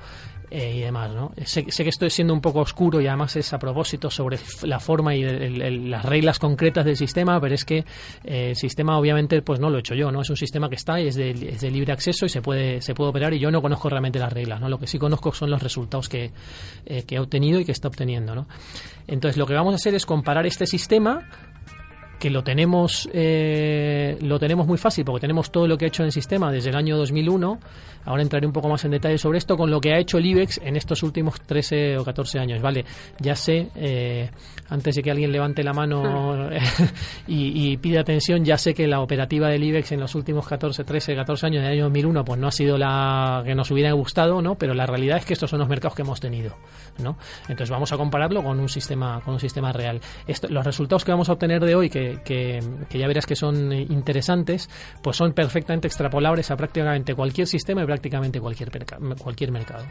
eh, 0.51 0.75
y 0.75 0.79
demás, 0.81 1.11
¿no? 1.13 1.31
Sé, 1.45 1.63
que 1.65 1.89
estoy 1.89 2.09
siendo 2.09 2.33
un 2.33 2.41
poco 2.41 2.59
oscuro 2.59 3.01
y 3.01 3.07
además 3.07 3.35
es 3.35 3.51
a 3.53 3.59
propósito 3.59 4.09
sobre 4.09 4.37
la 4.63 4.79
forma 4.79 5.15
y 5.15 5.23
las 5.87 6.05
reglas 6.05 6.39
concretas 6.39 6.85
del 6.85 6.95
sistema, 6.95 7.39
pero 7.39 7.55
es 7.55 7.65
que 7.65 7.85
eh, 8.23 8.49
el 8.49 8.55
sistema 8.55 8.97
obviamente 8.97 9.41
pues 9.41 9.59
no 9.59 9.69
lo 9.69 9.77
he 9.77 9.79
hecho 9.79 9.95
yo, 9.95 10.11
¿no? 10.11 10.21
Es 10.21 10.29
un 10.29 10.37
sistema 10.37 10.69
que 10.69 10.75
está 10.75 10.99
y 10.99 11.07
es 11.07 11.15
de, 11.15 11.33
libre 11.71 11.93
acceso 11.93 12.25
y 12.25 12.29
se 12.29 12.41
puede, 12.41 12.81
se 12.81 12.93
puede 12.93 13.09
operar 13.09 13.33
y 13.33 13.39
yo 13.39 13.51
no 13.51 13.61
conozco 13.61 13.89
realmente 13.89 14.19
las 14.19 14.31
reglas, 14.31 14.61
¿no? 14.61 14.69
Lo 14.69 14.79
que 14.79 14.87
sí 14.87 14.97
conozco 14.97 15.33
son 15.33 15.49
los 15.49 15.61
resultados 15.61 16.09
que, 16.09 16.31
eh, 16.85 17.03
que 17.03 17.15
he 17.15 17.19
obtenido 17.19 17.59
y 17.59 17.65
que 17.65 17.71
está 17.71 17.87
obteniendo, 17.87 18.35
¿no? 18.35 18.47
Entonces 19.07 19.37
lo 19.37 19.45
que 19.45 19.53
vamos 19.53 19.73
a 19.73 19.75
hacer 19.75 19.95
es 19.95 20.05
comparar 20.05 20.45
este 20.45 20.65
sistema 20.65 21.27
que 22.19 22.29
lo 22.29 22.43
tenemos 22.43 23.09
eh, 23.13 24.17
lo 24.21 24.39
tenemos 24.39 24.67
muy 24.67 24.77
fácil 24.77 25.05
porque 25.05 25.21
tenemos 25.21 25.51
todo 25.51 25.67
lo 25.67 25.77
que 25.77 25.85
ha 25.85 25.87
hecho 25.87 26.03
en 26.03 26.07
el 26.07 26.11
sistema 26.11 26.51
desde 26.51 26.69
el 26.69 26.75
año 26.75 26.97
2001 26.97 27.59
ahora 28.05 28.21
entraré 28.21 28.45
un 28.45 28.53
poco 28.53 28.69
más 28.69 28.83
en 28.85 28.91
detalle 28.91 29.17
sobre 29.17 29.37
esto 29.37 29.57
con 29.57 29.69
lo 29.69 29.81
que 29.81 29.93
ha 29.93 29.99
hecho 29.99 30.17
el 30.17 30.25
IBEX 30.25 30.59
en 30.63 30.75
estos 30.75 31.03
últimos 31.03 31.41
13 31.41 31.97
o 31.97 32.05
14 32.05 32.39
años 32.39 32.61
vale 32.61 32.85
ya 33.19 33.35
sé 33.35 33.69
eh, 33.75 34.29
antes 34.69 34.95
de 34.95 35.03
que 35.03 35.11
alguien 35.11 35.31
levante 35.31 35.63
la 35.63 35.73
mano 35.73 36.49
y, 37.27 37.71
y, 37.71 37.77
pida 37.77 38.01
atención 38.01 38.43
ya 38.45 38.57
sé 38.57 38.73
que 38.73 38.87
la 38.87 39.01
operativa 39.01 39.49
del 39.49 39.63
IBEX 39.63 39.91
en 39.91 39.99
los 39.99 40.15
últimos 40.15 40.47
14 40.47 40.83
13 40.83 41.15
14 41.15 41.47
años 41.47 41.63
del 41.63 41.73
año 41.73 41.83
2001 41.85 42.25
pues 42.25 42.39
no 42.39 42.47
ha 42.47 42.51
sido 42.51 42.77
la 42.77 43.43
que 43.45 43.55
nos 43.55 43.69
hubiera 43.71 43.91
gustado 43.93 44.41
no 44.41 44.55
pero 44.55 44.73
la 44.73 44.85
realidad 44.85 45.17
es 45.17 45.25
que 45.25 45.33
estos 45.33 45.49
son 45.49 45.59
los 45.59 45.69
mercados 45.69 45.95
que 45.95 46.01
hemos 46.01 46.19
tenido 46.19 46.55
no 46.99 47.17
entonces 47.43 47.69
vamos 47.69 47.91
a 47.91 47.97
compararlo 47.97 48.43
con 48.43 48.59
un 48.59 48.69
sistema 48.69 49.21
con 49.23 49.33
un 49.33 49.39
sistema 49.39 49.71
real. 49.71 49.99
Los 50.49 50.65
resultados 50.65 51.03
que 51.03 51.11
vamos 51.11 51.29
a 51.29 51.33
obtener 51.33 51.63
de 51.63 51.75
hoy 51.75 51.89
que 51.89 52.04
que, 52.23 52.59
ya 52.89 53.07
verás 53.07 53.25
que 53.25 53.35
son 53.35 53.71
interesantes, 53.71 54.69
pues 55.01 55.17
son 55.17 55.33
perfectamente 55.33 55.87
extrapolables 55.87 56.51
a 56.51 56.57
prácticamente 56.57 57.15
cualquier 57.15 57.47
sistema 57.47 57.83
y 57.83 57.85
prácticamente 57.85 58.39
cualquier, 58.39 58.71
cualquier 59.17 59.51
mercado. 59.51 59.85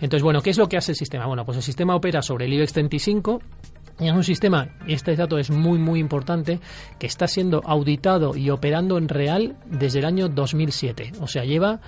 Entonces, 0.00 0.22
bueno, 0.22 0.42
¿qué 0.42 0.50
es 0.50 0.58
lo 0.58 0.68
que 0.68 0.76
hace 0.76 0.92
el 0.92 0.96
sistema? 0.96 1.26
Bueno, 1.26 1.44
pues 1.44 1.56
el 1.56 1.62
sistema 1.62 1.94
opera 1.94 2.22
sobre 2.22 2.46
el 2.46 2.52
IBEX 2.52 2.72
35 2.72 3.40
y 4.00 4.08
es 4.08 4.14
un 4.14 4.24
sistema, 4.24 4.68
y 4.86 4.94
este 4.94 5.14
dato 5.14 5.36
es 5.36 5.50
muy 5.50 5.78
muy 5.78 6.00
importante, 6.00 6.58
que 6.98 7.06
está 7.06 7.28
siendo 7.28 7.60
auditado 7.66 8.34
y 8.34 8.48
operando 8.48 8.96
en 8.96 9.08
real 9.08 9.56
desde 9.66 9.98
el 9.98 10.06
año 10.06 10.28
2007. 10.28 11.12
O 11.20 11.26
sea, 11.26 11.44
lleva 11.44 11.80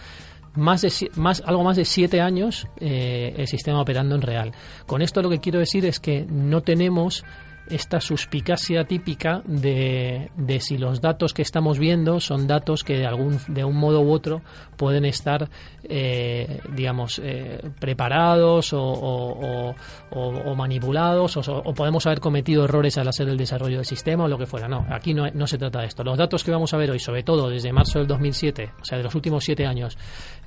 más 0.55 0.83
de, 0.83 0.93
más, 1.17 1.43
algo 1.47 1.65
más 1.65 1.77
de 1.77 1.87
siete 1.87 2.21
años 2.21 2.67
eh, 2.81 3.35
el 3.39 3.47
sistema 3.47 3.81
operando 3.81 4.15
en 4.15 4.23
real. 4.23 4.53
Con 4.87 5.01
esto 5.01 5.23
lo 5.23 5.31
que 5.31 5.39
quiero 5.39 5.59
decir 5.59 5.87
es 5.87 6.01
que 6.01 6.27
no 6.29 6.61
tenemos 6.61 7.25
esta 7.69 8.01
suspicacia 8.01 8.85
típica 8.85 9.43
de, 9.45 10.31
de, 10.37 10.61
si 10.61 10.79
los 10.79 11.01
datos 11.01 11.33
que 11.33 11.43
estamos 11.43 11.79
viendo 11.79 12.21
son 12.21 12.47
datos 12.47 12.85
que 12.85 12.99
de 12.99 13.07
algún 13.07 13.39
de 13.49 13.65
un 13.65 13.77
modo 13.77 14.01
u 14.03 14.11
otro 14.11 14.43
pueden 14.77 15.05
estar 15.05 15.49
eh, 15.85 16.61
digamos 16.75 17.21
eh, 17.23 17.61
preparados 17.79 18.73
o, 18.73 19.75
o, 20.11 20.55
manipulados 20.55 21.37
o, 21.37 21.75
podemos 21.75 22.07
haber 22.07 22.21
cometido 22.21 22.65
errores 22.65 22.99
al 22.99 23.09
hacer 23.09 23.29
el 23.29 23.37
desarrollo 23.37 23.77
del 23.77 23.87
sistema 23.87 24.25
o 24.25 24.29
lo 24.29 24.39
que 24.39 24.47
fuera 24.47 24.69
no 24.69 24.87
aquí 24.91 25.15
no, 25.15 25.31
no 25.31 25.47
se 25.47 25.57
trata 25.57 25.81
de 25.81 25.87
esto 25.87 26.05
los 26.05 26.19
datos 26.19 26.45
que 26.45 26.51
vamos 26.51 26.75
a 26.75 26.77
ver 26.77 26.91
hoy 26.91 26.99
sobre 26.99 27.23
todo 27.23 27.49
desde 27.49 27.73
marzo 27.73 27.99
del 27.99 28.09
2007 28.09 28.71
o 28.81 28.85
sea 28.85 28.99
de 28.99 29.05
los 29.05 29.15
últimos 29.15 29.45
siete 29.45 29.67
años 29.67 29.97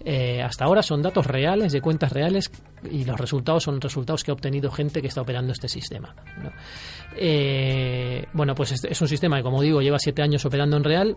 eh, 0.04 0.42
hasta 0.42 0.66
ahora 0.66 0.84
son 0.84 1.02
datos 1.02 1.26
reales 1.26 1.72
de 1.72 1.82
cuentas 1.82 2.12
reales 2.12 2.52
y 2.90 3.06
los 3.06 3.20
resultados 3.20 3.64
son 3.64 3.82
resultados 3.82 4.24
que 4.24 4.32
ha 4.32 4.34
obtenido 4.34 4.72
gente 4.72 5.02
que 5.02 5.08
está 5.08 5.22
operando 5.22 5.52
este 5.52 5.68
sistema. 5.68 6.14
Eh, 7.16 8.26
bueno, 8.34 8.56
pues 8.56 8.72
es, 8.84 9.02
un 9.02 9.08
sistema 9.08 9.38
que, 9.38 9.44
como 9.44 9.62
digo, 9.62 9.82
lleva 9.82 10.00
siete 10.00 10.22
años 10.22 10.46
operando 10.46 10.78
en 10.78 10.84
real 10.84 11.16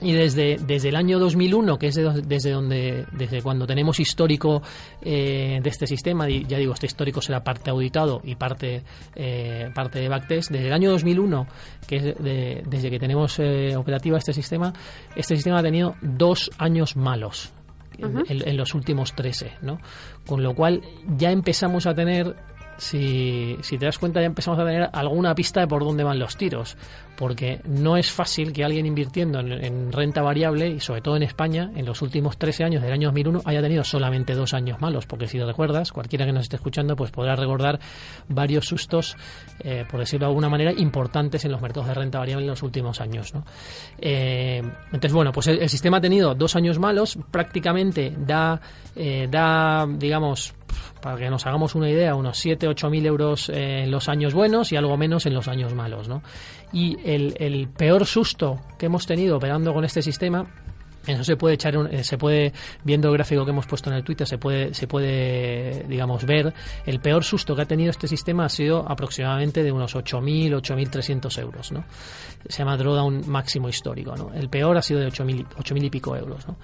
y 0.00 0.12
desde, 0.12 0.56
desde 0.56 0.88
el 0.88 0.96
año 0.96 1.18
2001, 1.18 1.78
que 1.78 1.88
es 1.88 1.94
desde 1.94 2.50
donde 2.50 3.06
desde 3.12 3.42
cuando 3.42 3.66
tenemos 3.66 4.00
histórico 4.00 4.62
eh, 5.00 5.60
de 5.62 5.68
este 5.68 5.86
sistema, 5.86 6.28
y 6.28 6.44
ya 6.44 6.58
digo, 6.58 6.74
este 6.74 6.86
histórico 6.86 7.20
será 7.20 7.42
parte 7.42 7.70
auditado 7.70 8.20
y 8.24 8.34
parte 8.34 8.82
eh, 9.14 9.70
parte 9.74 10.00
de 10.00 10.08
backtest, 10.08 10.50
desde 10.50 10.66
el 10.66 10.72
año 10.72 10.90
2001, 10.90 11.46
que 11.86 11.96
es 11.96 12.04
desde 12.16 12.90
que 12.90 12.98
tenemos 12.98 13.40
operativa 13.76 14.18
este 14.18 14.32
sistema, 14.32 14.72
este 15.16 15.36
sistema 15.36 15.60
ha 15.60 15.62
tenido 15.62 15.94
dos 16.02 16.50
años 16.58 16.96
malos. 16.96 17.52
en, 17.96 18.24
en, 18.28 18.56
los 18.56 18.74
últimos 18.74 19.14
13, 19.14 19.52
¿no? 19.62 19.78
Con 20.26 20.42
lo 20.42 20.52
cual 20.54 20.82
ya 21.16 21.30
empezamos 21.30 21.86
a 21.86 21.94
tener 21.94 22.34
si, 22.78 23.56
si 23.62 23.78
te 23.78 23.86
das 23.86 23.98
cuenta, 23.98 24.20
ya 24.20 24.26
empezamos 24.26 24.58
a 24.58 24.64
tener 24.64 24.88
alguna 24.92 25.34
pista 25.34 25.60
de 25.60 25.66
por 25.66 25.84
dónde 25.84 26.04
van 26.04 26.18
los 26.18 26.36
tiros. 26.36 26.76
Porque 27.16 27.60
no 27.64 27.96
es 27.96 28.10
fácil 28.10 28.52
que 28.52 28.64
alguien 28.64 28.86
invirtiendo 28.86 29.38
en, 29.38 29.92
renta 29.92 30.20
variable, 30.20 30.68
y 30.68 30.80
sobre 30.80 31.00
todo 31.00 31.16
en 31.16 31.22
España, 31.22 31.70
en 31.76 31.86
los 31.86 32.02
últimos 32.02 32.38
13 32.38 32.64
años 32.64 32.82
del 32.82 32.92
año 32.92 33.08
2001, 33.08 33.42
haya 33.44 33.62
tenido 33.62 33.84
solamente 33.84 34.34
dos 34.34 34.52
años 34.52 34.80
malos. 34.80 35.06
Porque 35.06 35.28
si 35.28 35.38
lo 35.38 35.46
recuerdas, 35.46 35.92
cualquiera 35.92 36.26
que 36.26 36.32
nos 36.32 36.42
esté 36.42 36.56
escuchando, 36.56 36.96
pues 36.96 37.12
podrá 37.12 37.36
recordar 37.36 37.78
varios 38.28 38.66
sustos, 38.66 39.16
eh, 39.60 39.84
por 39.88 40.00
decirlo 40.00 40.26
de 40.26 40.30
alguna 40.30 40.48
manera, 40.48 40.72
importantes 40.72 41.44
en 41.44 41.52
los 41.52 41.62
mercados 41.62 41.88
de 41.88 41.94
renta 41.94 42.18
variable 42.18 42.46
en 42.46 42.50
los 42.50 42.62
últimos 42.62 43.00
años. 43.00 43.32
Eh, 43.98 44.60
entonces, 44.86 45.12
bueno, 45.12 45.30
pues 45.30 45.46
el, 45.46 45.68
sistema 45.68 45.98
ha 45.98 46.00
tenido 46.00 46.34
dos 46.34 46.56
años 46.56 46.78
malos, 46.78 47.16
prácticamente 47.30 48.12
da, 48.16 48.60
eh, 48.96 49.28
da 49.30 49.86
digamos, 49.86 50.54
para 51.00 51.16
que 51.16 51.30
nos 51.30 51.46
hagamos 51.46 51.74
una 51.74 51.90
idea, 51.90 52.14
unos 52.14 52.38
7, 52.38 52.68
8 52.68 52.90
mil 52.90 53.06
euros 53.06 53.48
en 53.48 53.90
los 53.90 54.08
años 54.08 54.34
buenos 54.34 54.72
y 54.72 54.76
algo 54.76 54.96
menos 54.96 55.26
en 55.26 55.34
los 55.34 55.48
años 55.48 55.74
malos. 55.74 56.08
¿no? 56.08 56.22
Y 56.72 56.96
el, 57.04 57.68
peor 57.76 58.06
susto 58.06 58.60
que 58.78 58.86
hemos 58.86 59.06
tenido 59.06 59.36
operando 59.36 59.72
con 59.72 59.84
este 59.84 60.02
sistema 60.02 60.46
eso 61.06 61.22
se 61.22 61.36
puede 61.36 61.56
echar, 61.56 61.74
eh, 61.90 62.02
se 62.02 62.16
puede, 62.16 62.52
viendo 62.82 63.08
el 63.08 63.14
gráfico 63.14 63.44
que 63.44 63.50
hemos 63.50 63.66
puesto 63.66 63.90
en 63.90 63.96
el 63.96 64.02
Twitter, 64.02 64.26
se 64.26 64.38
puede, 64.38 64.72
se 64.72 64.86
puede, 64.86 65.84
digamos, 65.86 66.24
ver. 66.24 66.54
El 66.86 67.00
peor 67.00 67.24
susto 67.24 67.54
que 67.54 67.60
ha 67.60 67.66
tenido 67.66 67.90
este 67.90 68.08
sistema 68.08 68.46
ha 68.46 68.48
sido 68.48 68.90
aproximadamente 68.90 69.62
de 69.62 69.70
unos 69.70 69.94
8.000, 69.94 70.62
8.300 70.62 71.40
euros, 71.42 71.72
¿no? 71.72 71.84
Se 72.48 72.58
llama 72.58 72.78
drawdown 72.78 73.28
máximo 73.28 73.68
histórico, 73.68 74.16
¿no? 74.16 74.32
El 74.32 74.48
peor 74.48 74.78
ha 74.78 74.82
sido 74.82 75.00
de 75.00 75.08
8.000, 75.08 75.46
8.000 75.56 75.84
y 75.84 75.90
pico 75.90 76.16
euros, 76.16 76.48
¿no? 76.48 76.56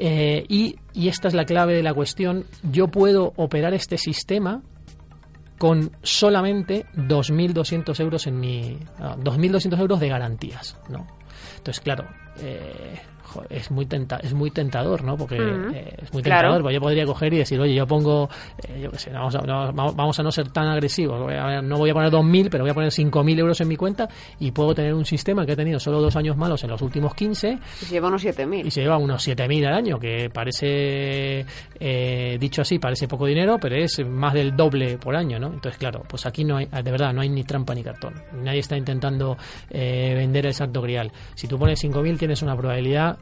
Eh, 0.00 0.44
y, 0.48 0.76
y 0.94 1.08
esta 1.08 1.26
es 1.26 1.34
la 1.34 1.44
clave 1.44 1.74
de 1.74 1.82
la 1.82 1.92
cuestión. 1.92 2.44
Yo 2.62 2.86
puedo 2.88 3.32
operar 3.36 3.74
este 3.74 3.98
sistema 3.98 4.62
con 5.58 5.90
solamente 6.02 6.86
2.200 6.96 8.00
euros 8.00 8.26
en 8.28 8.38
mi 8.38 8.78
2.200 9.00 9.76
ah, 9.76 9.80
euros 9.80 10.00
de 10.00 10.08
garantías, 10.08 10.76
¿no? 10.88 11.06
Entonces, 11.56 11.80
claro, 11.80 12.06
eh, 12.40 13.00
es 13.48 13.70
muy 13.70 13.86
tenta, 13.86 14.16
es 14.16 14.34
muy 14.34 14.50
tentador, 14.50 15.02
¿no? 15.04 15.16
Porque 15.16 15.36
eh, 15.36 15.94
es 16.02 16.12
muy 16.12 16.22
tentador. 16.22 16.62
Pues 16.62 16.74
yo 16.74 16.80
podría 16.80 17.04
coger 17.04 17.32
y 17.34 17.38
decir, 17.38 17.60
oye, 17.60 17.74
yo 17.74 17.86
pongo, 17.86 18.28
eh, 18.62 18.80
yo 18.82 18.90
qué 18.90 18.98
sé, 18.98 19.10
vamos 19.10 19.34
a, 19.34 19.40
no, 19.40 19.72
vamos 19.72 20.18
a 20.18 20.22
no 20.22 20.30
ser 20.30 20.48
tan 20.50 20.68
agresivos. 20.68 21.20
no 21.62 21.76
voy 21.78 21.90
a 21.90 21.94
poner 21.94 22.10
2.000, 22.10 22.48
pero 22.50 22.64
voy 22.64 22.70
a 22.70 22.74
poner 22.74 22.90
5.000 22.90 23.38
euros 23.38 23.60
en 23.60 23.68
mi 23.68 23.76
cuenta 23.76 24.08
y 24.40 24.50
puedo 24.50 24.74
tener 24.74 24.94
un 24.94 25.04
sistema 25.04 25.44
que 25.44 25.52
ha 25.52 25.56
tenido 25.56 25.78
solo 25.78 26.00
dos 26.00 26.16
años 26.16 26.36
malos 26.36 26.62
en 26.64 26.70
los 26.70 26.80
últimos 26.82 27.14
15. 27.14 27.58
Y 27.82 27.84
se 27.84 27.94
lleva 27.94 28.08
unos 28.08 28.24
7.000. 28.24 28.66
Y 28.66 28.70
se 28.70 28.82
lleva 28.82 28.98
unos 28.98 29.26
7.000 29.26 29.66
al 29.66 29.74
año, 29.74 29.98
que 29.98 30.30
parece, 30.32 31.44
eh, 31.78 32.36
dicho 32.38 32.62
así, 32.62 32.78
parece 32.78 33.08
poco 33.08 33.26
dinero, 33.26 33.58
pero 33.60 33.76
es 33.76 34.04
más 34.06 34.34
del 34.34 34.56
doble 34.56 34.98
por 34.98 35.16
año, 35.16 35.38
¿no? 35.38 35.48
Entonces, 35.48 35.78
claro, 35.78 36.02
pues 36.08 36.26
aquí 36.26 36.44
no 36.44 36.56
hay, 36.56 36.66
de 36.66 36.90
verdad, 36.90 37.12
no 37.12 37.20
hay 37.20 37.28
ni 37.28 37.44
trampa 37.44 37.74
ni 37.74 37.82
cartón. 37.82 38.14
Nadie 38.42 38.60
está 38.60 38.76
intentando 38.76 39.36
vender 39.70 40.46
el 40.46 40.54
santo 40.54 40.80
grial. 40.82 41.12
Si 41.34 41.46
tú 41.46 41.58
pones 41.58 41.82
5.000, 41.82 42.18
tienes 42.18 42.42
una 42.42 42.56
probabilidad 42.56 43.17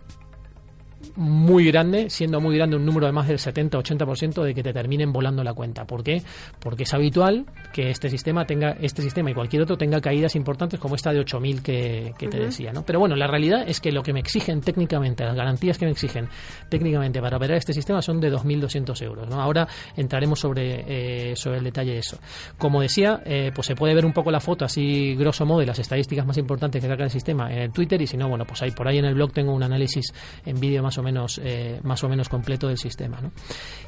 muy 1.17 1.67
grande, 1.67 2.11
siendo 2.11 2.41
muy 2.41 2.57
grande 2.57 2.77
un 2.77 2.85
número 2.85 3.07
de 3.07 3.13
más 3.13 3.29
del 3.29 3.39
70-80% 3.39 4.43
de 4.43 4.55
que 4.55 4.63
te 4.63 4.73
terminen 4.73 5.13
volando 5.13 5.43
la 5.45 5.55
cuenta. 5.55 5.85
¿Por 5.85 6.03
qué? 6.03 6.23
Porque 6.59 6.85
es 6.85 6.95
habitual 6.95 7.47
que 7.73 7.91
este 7.91 8.11
sistema 8.11 8.45
tenga 8.47 8.77
este 8.81 9.03
sistema 9.03 9.31
y 9.31 9.35
cualquier 9.35 9.63
otro 9.63 9.77
tenga 9.77 10.01
caídas 10.01 10.37
importantes 10.37 10.81
como 10.81 10.95
esta 10.95 11.13
de 11.13 11.21
8000 11.21 11.63
que, 11.63 12.15
que 12.19 12.29
te 12.29 12.39
decía, 12.39 12.73
¿no? 12.73 12.85
Pero 12.85 12.99
bueno, 12.99 13.17
la 13.17 13.27
realidad 13.27 13.65
es 13.67 13.81
que 13.81 13.93
lo 13.93 14.03
que 14.03 14.13
me 14.13 14.21
exigen 14.21 14.61
técnicamente, 14.61 15.25
las 15.25 15.37
garantías 15.37 15.79
que 15.79 15.87
me 15.87 15.93
exigen 15.93 16.29
técnicamente 16.69 17.21
para 17.21 17.37
operar 17.37 17.59
este 17.59 17.73
sistema 17.73 18.03
son 18.03 18.21
de 18.21 18.31
2200 18.31 19.01
euros, 19.03 19.29
¿no? 19.29 19.41
Ahora 19.41 19.69
entraremos 19.97 20.41
sobre 20.41 21.33
eh, 21.33 21.37
sobre 21.37 21.59
el 21.59 21.65
detalle 21.65 21.93
de 21.93 21.99
eso. 21.99 22.19
Como 22.59 22.81
decía, 22.81 23.23
eh, 23.25 23.53
pues 23.55 23.67
se 23.67 23.75
puede 23.75 23.95
ver 23.95 24.05
un 24.05 24.13
poco 24.13 24.31
la 24.31 24.41
foto 24.41 24.65
así 24.65 25.15
grosso 25.15 25.45
modo 25.47 25.61
de 25.61 25.67
las 25.67 25.79
estadísticas 25.79 26.27
más 26.27 26.39
importantes 26.39 26.83
que 26.83 26.89
saca 26.89 27.05
el 27.05 27.11
sistema 27.11 27.53
en 27.53 27.59
el 27.59 27.73
Twitter 27.73 28.01
y 28.01 28.07
si 28.07 28.17
no, 28.17 28.29
bueno, 28.29 28.45
pues 28.45 28.63
ahí 28.63 28.71
por 28.71 28.89
ahí 28.89 28.99
en 28.99 29.05
el 29.05 29.15
blog 29.15 29.33
tengo 29.33 29.55
un 29.55 29.63
análisis 29.63 30.13
en 30.45 30.59
vídeo 30.61 30.83
más 30.87 30.99
o 30.99 31.03
menos 31.03 31.41
eh, 31.43 31.81
más 31.83 32.05
o 32.05 32.09
menos 32.09 32.29
completo 32.29 32.69
del 32.69 32.79
sistema. 32.79 33.19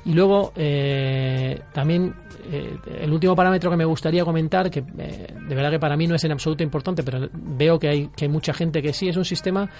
Y 0.05 0.15
luego 0.15 0.53
eh, 0.57 1.61
también 1.73 2.13
eh, 2.51 2.77
el 3.03 3.13
último 3.13 3.37
parámetro 3.37 3.71
que 3.71 3.77
me 3.77 3.85
gustaría 3.85 4.25
comentar, 4.25 4.69
que 4.69 4.83
de 4.83 5.55
verdad 5.55 5.71
que 5.71 5.79
para 5.79 5.97
mí 5.97 6.09
no 6.09 6.17
es 6.17 6.25
en 6.25 6.33
absoluto 6.33 6.65
importante, 6.65 7.05
pero 7.05 7.29
veo 7.33 7.79
que 7.79 7.89
hay, 7.89 8.09
que 8.09 8.25
hay 8.25 8.29
mucha 8.29 8.53
gente 8.53 8.83
que 8.83 8.93
sí, 8.93 9.09
es 9.09 9.17
un 9.17 9.25
sistema 9.25 9.71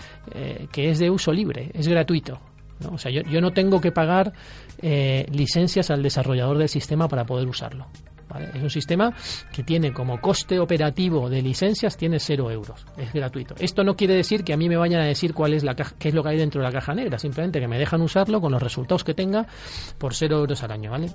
que 0.71 0.91
es 0.91 1.01
de 1.01 1.11
uso 1.11 1.33
libre, 1.33 1.73
es 1.75 1.89
gratuito. 1.89 2.39
O 2.93 2.99
sea, 2.99 3.11
yo, 3.11 3.23
yo, 3.23 3.41
no 3.41 3.51
tengo 3.51 3.81
que 3.81 3.91
pagar 3.91 4.33
licencias 4.81 5.91
al 5.91 6.03
desarrollador 6.03 6.59
del 6.59 6.69
sistema 6.69 7.09
para 7.09 7.25
poder 7.25 7.49
usarlo. 7.49 7.87
Es 8.55 8.63
un 8.63 8.71
sistema 8.71 9.13
que 9.53 9.63
tiene 9.63 9.93
como 9.93 10.21
coste 10.21 10.59
operativo 10.59 11.31
de 11.31 11.43
licencias 11.43 11.97
tiene 11.97 12.19
cero 12.19 12.51
euros, 12.51 12.85
es 12.97 13.13
gratuito. 13.13 13.55
Esto 13.59 13.85
no 13.85 13.97
quiere 13.97 14.15
decir 14.15 14.45
que 14.45 14.53
a 14.53 14.57
mí 14.57 14.69
me 14.69 14.77
vayan 14.77 15.01
a 15.01 15.07
decir 15.07 15.35
cuál 15.35 15.55
es 15.55 15.65
la 15.65 15.75
qué 15.75 16.09
es 16.09 16.15
lo 16.15 16.23
que 16.23 16.31
hay 16.31 16.37
dentro 16.37 16.61
de 16.61 16.67
la 16.67 16.73
caja 16.73 16.95
negra, 16.95 17.19
simplemente 17.19 17.61
que 17.61 17.69
me 17.69 17.79
dejan 17.79 18.03
usarlo 18.03 18.41
con 18.41 18.53
los 18.53 18.63
resultados 18.63 19.05
que 19.05 19.15
tenga 19.15 19.47
por 19.99 20.15
cero 20.15 20.39
euros 20.39 20.63
al 20.63 20.73
año, 20.73 20.91
¿vale? 20.91 21.11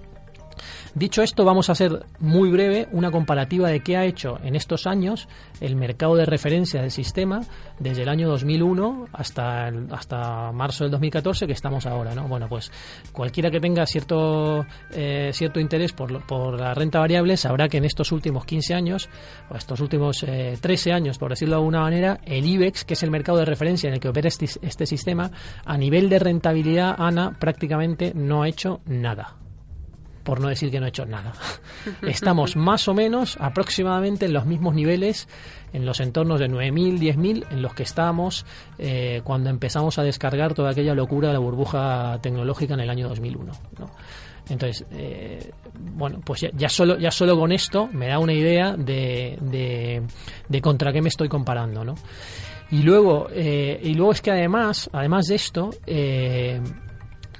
Dicho 0.96 1.22
esto, 1.22 1.46
vamos 1.46 1.70
a 1.70 1.74
hacer 1.74 2.06
muy 2.20 2.50
breve 2.50 2.88
una 2.92 3.12
comparativa 3.12 3.70
de 3.70 3.82
qué 3.82 3.98
ha 3.98 4.06
hecho 4.06 4.40
en 4.44 4.56
estos 4.56 4.88
años 4.88 5.28
el 5.62 5.76
mercado 5.76 6.16
de 6.16 6.26
referencia 6.26 6.82
del 6.82 6.92
sistema 6.92 7.42
desde 7.80 8.04
el 8.04 8.10
año 8.10 8.30
2001 8.30 9.08
hasta, 9.14 9.68
hasta 9.92 10.52
marzo 10.52 10.84
del 10.84 10.92
2014 10.92 11.48
que 11.48 11.54
estamos 11.54 11.86
ahora. 11.86 12.14
¿no? 12.16 12.28
Bueno, 12.28 12.48
pues 12.48 12.72
cualquiera 13.12 13.50
que 13.50 13.60
tenga 13.60 13.86
cierto, 13.86 14.66
eh, 14.92 15.32
cierto 15.34 15.60
interés 15.60 15.94
por, 15.94 16.26
por 16.26 16.60
la 16.60 16.74
renta 16.74 17.00
variable 17.00 17.38
sabrá 17.38 17.68
que 17.68 17.78
en 17.78 17.86
estos 17.86 18.12
últimos 18.12 18.46
15 18.46 18.74
años, 18.74 19.10
o 19.50 19.56
estos 19.56 19.80
últimos 19.80 20.18
13 20.20 20.90
eh, 20.90 20.94
años, 20.94 21.18
por 21.18 21.32
decirlo 21.32 21.56
de 21.56 21.60
alguna 21.60 21.82
manera, 21.82 22.20
el 22.26 22.46
IBEX, 22.46 22.86
que 22.86 22.94
es 22.94 23.04
el 23.04 23.12
mercado 23.12 23.40
de 23.40 23.46
referencia 23.46 23.88
en 23.88 23.96
el 23.96 24.00
que 24.00 24.10
opera 24.10 24.28
este, 24.28 24.46
este 24.62 24.86
sistema, 24.86 25.32
a 25.66 25.78
nivel 25.78 26.10
de 26.10 26.20
rentabilidad, 26.20 26.96
ANA 26.98 27.38
prácticamente 27.40 28.14
no 28.16 28.44
ha 28.44 28.50
hecho 28.50 28.82
nada 28.86 29.43
por 30.24 30.40
no 30.40 30.48
decir 30.48 30.72
que 30.72 30.80
no 30.80 30.86
he 30.86 30.90
hecho 30.90 31.06
nada. 31.06 31.34
Estamos 32.02 32.56
más 32.56 32.88
o 32.88 32.94
menos 32.94 33.38
aproximadamente 33.40 34.26
en 34.26 34.34
los 34.34 34.46
mismos 34.46 34.74
niveles, 34.74 35.28
en 35.74 35.86
los 35.86 36.00
entornos 36.00 36.40
de 36.40 36.50
9.000, 36.50 37.00
10.000, 37.00 37.46
en 37.52 37.62
los 37.62 37.74
que 37.74 37.84
estábamos 37.84 38.46
eh, 38.78 39.22
cuando 39.24 39.50
empezamos 39.50 40.00
a 40.00 40.04
descargar 40.04 40.54
toda 40.54 40.72
aquella 40.72 40.94
locura 40.94 41.28
de 41.30 41.34
la 41.34 41.40
burbuja 41.40 42.20
tecnológica 42.22 42.74
en 42.74 42.82
el 42.82 42.90
año 42.90 43.10
2001. 43.10 43.52
Entonces, 44.50 44.86
eh, 44.92 45.52
bueno, 45.74 46.20
pues 46.24 46.46
ya, 46.54 46.70
solo, 46.70 46.98
ya 46.98 47.12
solo 47.12 47.38
con 47.38 47.52
esto 47.52 47.88
me 47.92 48.08
da 48.08 48.20
una 48.20 48.34
idea 48.34 48.76
de, 48.76 49.38
de, 50.50 50.62
contra 50.62 50.92
qué 50.92 51.02
me 51.02 51.10
estoy 51.10 51.30
comparando, 51.30 51.84
¿no? 51.84 51.96
Y 52.72 52.82
luego, 52.82 53.28
eh, 53.32 53.80
y 53.84 53.94
luego 53.94 54.12
es 54.12 54.22
que 54.22 54.32
además, 54.32 54.90
además 54.92 55.28
de 55.28 55.36
esto, 55.36 55.70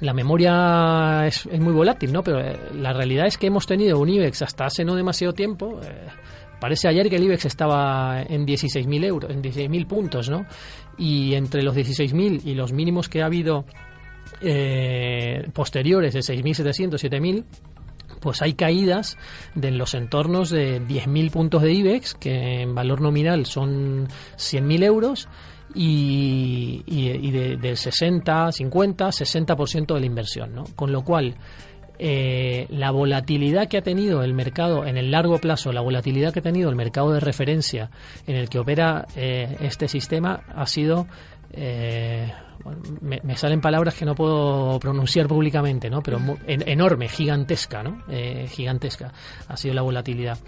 la 0.04 0.12
memoria 0.12 1.26
es, 1.26 1.46
muy 1.58 1.72
volátil, 1.72 2.12
¿no? 2.12 2.22
Pero 2.22 2.40
eh, 2.40 2.58
la 2.74 2.92
realidad 2.92 3.26
es 3.26 3.38
que 3.38 3.46
hemos 3.46 3.66
tenido 3.66 3.98
un 3.98 4.08
IBEX 4.08 4.42
hasta 4.42 4.66
hace 4.66 4.84
no 4.84 4.94
demasiado 4.94 5.32
tiempo. 5.32 5.80
Eh, 5.82 6.06
parece 6.60 6.88
ayer 6.88 7.08
que 7.08 7.16
el 7.16 7.24
IBEX 7.24 7.46
estaba 7.46 8.22
en 8.22 8.46
16.000 8.46 9.04
euros, 9.04 9.30
en 9.30 9.42
16.000 9.42 9.86
puntos, 9.86 10.28
¿no? 10.28 10.46
Y 10.98 11.34
entre 11.34 11.62
los 11.62 11.74
16.000 11.74 12.42
y 12.44 12.54
los 12.54 12.72
mínimos 12.72 13.08
que 13.08 13.22
ha 13.22 13.26
habido 13.26 13.64
eh, 14.42 15.48
posteriores 15.54 16.12
de 16.12 16.20
6.700, 16.20 16.90
7.000, 16.90 17.44
pues 18.24 18.40
hay 18.40 18.54
caídas 18.54 19.18
de 19.54 19.70
los 19.70 19.92
entornos 19.92 20.48
de 20.48 20.80
10.000 20.80 21.30
puntos 21.30 21.60
de 21.60 21.74
IBEX, 21.74 22.14
que 22.14 22.62
en 22.62 22.74
valor 22.74 23.02
nominal 23.02 23.44
son 23.44 24.08
100.000 24.38 24.82
euros, 24.82 25.28
y, 25.74 26.82
y, 26.86 27.30
de, 27.30 27.56
del 27.58 27.76
60, 27.76 28.50
50, 28.50 29.08
60% 29.08 29.94
de 29.94 30.00
la 30.00 30.06
inversión. 30.06 30.54
¿no? 30.54 30.64
Con 30.74 30.90
lo 30.90 31.02
cual, 31.04 31.34
eh, 31.98 32.66
la 32.70 32.90
volatilidad 32.92 33.68
que 33.68 33.76
ha 33.76 33.82
tenido 33.82 34.22
el 34.22 34.32
mercado 34.32 34.86
en 34.86 34.96
el 34.96 35.10
largo 35.10 35.38
plazo, 35.38 35.70
la 35.70 35.82
volatilidad 35.82 36.32
que 36.32 36.38
ha 36.38 36.42
tenido 36.42 36.70
el 36.70 36.76
mercado 36.76 37.12
de 37.12 37.20
referencia 37.20 37.90
en 38.26 38.36
el 38.36 38.48
que 38.48 38.58
opera 38.58 39.06
eh, 39.16 39.58
este 39.60 39.86
sistema 39.86 40.40
ha 40.54 40.66
sido 40.66 41.06
eh, 41.52 42.32
me, 43.00 43.36
salen 43.36 43.60
palabras 43.60 43.94
que 43.94 44.04
no 44.04 44.14
puedo 44.14 44.78
pronunciar 44.80 45.26
públicamente, 45.28 45.90
¿no? 45.90 46.02
Pero 46.02 46.18
enorme, 46.46 47.08
gigantesca, 47.08 47.82
¿no? 47.82 48.02
gigantesca 48.48 49.12
ha 49.48 49.56
sido 49.56 49.74
la 49.74 49.82
volatilidad. 49.82 50.38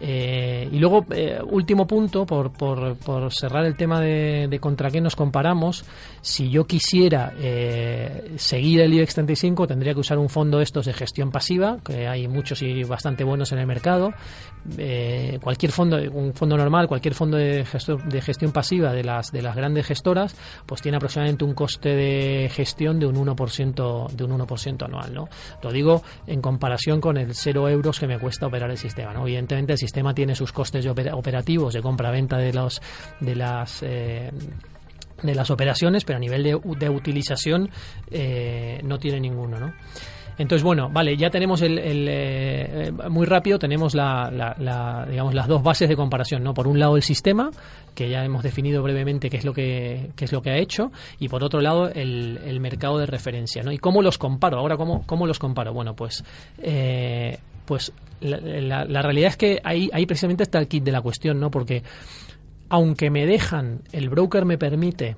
Eh, 0.00 0.68
y 0.70 0.78
luego, 0.78 1.04
eh, 1.10 1.40
último 1.42 1.86
punto, 1.86 2.26
por, 2.26 2.52
por, 2.52 3.32
cerrar 3.32 3.64
el 3.64 3.76
tema 3.76 4.00
de, 4.00 4.58
contra 4.60 4.90
qué 4.90 5.00
nos 5.00 5.16
comparamos, 5.16 5.84
si 6.20 6.50
yo 6.50 6.66
quisiera 6.66 7.32
eh, 7.38 8.34
seguir 8.36 8.80
el 8.80 8.92
IBEX 8.94 9.14
35, 9.14 9.66
tendría 9.66 9.94
que 9.94 10.00
usar 10.00 10.18
un 10.18 10.28
fondo 10.28 10.58
de 10.58 10.64
estos 10.64 10.86
de 10.86 10.92
gestión 10.92 11.30
pasiva, 11.30 11.78
que 11.84 12.06
hay 12.06 12.28
muchos 12.28 12.62
y 12.62 12.84
bastante 12.84 13.24
buenos 13.24 13.52
en 13.52 13.58
el 13.58 13.66
mercado. 13.66 14.12
Cualquier 15.40 15.70
fondo, 15.70 15.96
un 16.12 16.34
fondo 16.34 16.56
normal, 16.56 16.88
cualquier 16.88 17.14
fondo 17.14 17.36
de, 17.36 17.64
gestor, 17.64 18.02
de 18.04 18.20
gestión 18.20 18.50
pasiva 18.50 18.92
de 18.92 19.04
las, 19.04 19.30
de 19.30 19.42
las 19.42 19.54
grandes 19.54 19.86
gestoras, 19.86 20.36
pues 20.66 20.82
tiene 20.82 20.96
aproximadamente 20.96 21.44
un 21.44 21.54
coste 21.54 21.90
de 21.90 22.50
gestión 22.52 22.98
de 22.98 23.06
un 23.06 23.14
1%, 23.14 24.10
de 24.10 24.24
un 24.24 24.38
1% 24.38 24.84
anual. 24.84 25.14
¿no? 25.14 25.28
Lo 25.62 25.72
digo 25.72 26.02
en 26.26 26.40
comparación 26.40 27.00
con 27.00 27.16
el 27.16 27.34
0 27.34 27.68
euros 27.68 28.00
que 28.00 28.06
me 28.06 28.18
cuesta 28.18 28.46
operar 28.46 28.70
el 28.70 28.78
sistema. 28.78 29.12
¿no? 29.12 29.22
Evidentemente, 29.22 29.72
sistema 29.86 30.14
tiene 30.14 30.34
sus 30.34 30.52
costes 30.52 30.86
operativos 30.86 31.74
de 31.74 31.80
compra-venta 31.80 32.36
de, 32.38 32.52
los, 32.52 32.80
de 33.20 33.34
las. 33.34 33.82
Eh, 33.82 34.30
de 35.22 35.34
las 35.34 35.50
operaciones, 35.50 36.04
pero 36.04 36.18
a 36.18 36.20
nivel 36.20 36.42
de, 36.42 36.88
utilización 36.90 37.70
eh, 38.10 38.80
no 38.84 38.98
tiene 38.98 39.18
ninguno, 39.18 39.58
¿no? 39.58 39.72
Entonces, 40.38 40.62
bueno, 40.62 40.90
vale, 40.90 41.16
ya 41.16 41.30
tenemos 41.30 41.62
el, 41.62 41.78
eh, 41.80 42.92
muy 43.08 43.24
rápido, 43.24 43.58
tenemos 43.58 43.94
la, 43.94 45.06
digamos, 45.08 45.34
las 45.34 45.48
dos 45.48 45.62
bases 45.62 45.88
de 45.88 45.96
comparación, 45.96 46.44
¿no? 46.44 46.52
Por 46.52 46.68
un 46.68 46.78
lado 46.78 46.96
el 46.96 47.02
sistema, 47.02 47.50
que 47.94 48.10
ya 48.10 48.22
hemos 48.22 48.42
definido 48.42 48.82
brevemente 48.82 49.30
qué 49.30 49.38
es 49.38 49.46
lo 49.46 49.54
que, 49.54 50.10
qué 50.14 50.26
es 50.26 50.32
lo 50.32 50.42
que 50.42 50.50
ha 50.50 50.58
hecho, 50.58 50.92
y 51.18 51.30
por 51.30 51.42
otro 51.42 51.62
lado 51.62 51.88
el, 51.88 52.38
el 52.44 52.60
mercado 52.60 52.98
de 52.98 53.06
referencia, 53.06 53.62
¿no? 53.62 53.72
¿Y 53.72 53.78
cómo 53.78 54.02
los 54.02 54.18
comparo? 54.18 54.58
Ahora, 54.58 54.76
¿cómo, 54.76 55.04
cómo 55.06 55.26
los 55.26 55.38
comparo? 55.38 55.72
Bueno, 55.72 55.96
pues, 55.96 56.22
pues 57.66 57.92
la, 58.20 59.02
realidad 59.02 59.30
es 59.30 59.36
que 59.36 59.60
ahí, 59.62 59.90
ahí 59.92 60.06
precisamente 60.06 60.44
está 60.44 60.58
el 60.58 60.68
kit 60.68 60.84
de 60.84 60.92
la 60.92 61.02
cuestión, 61.02 61.38
¿no? 61.38 61.50
Porque 61.50 61.82
aunque 62.68 63.10
me 63.10 63.26
dejan, 63.26 63.82
el 63.92 64.08
broker 64.08 64.44
me 64.44 64.58
permite 64.58 65.16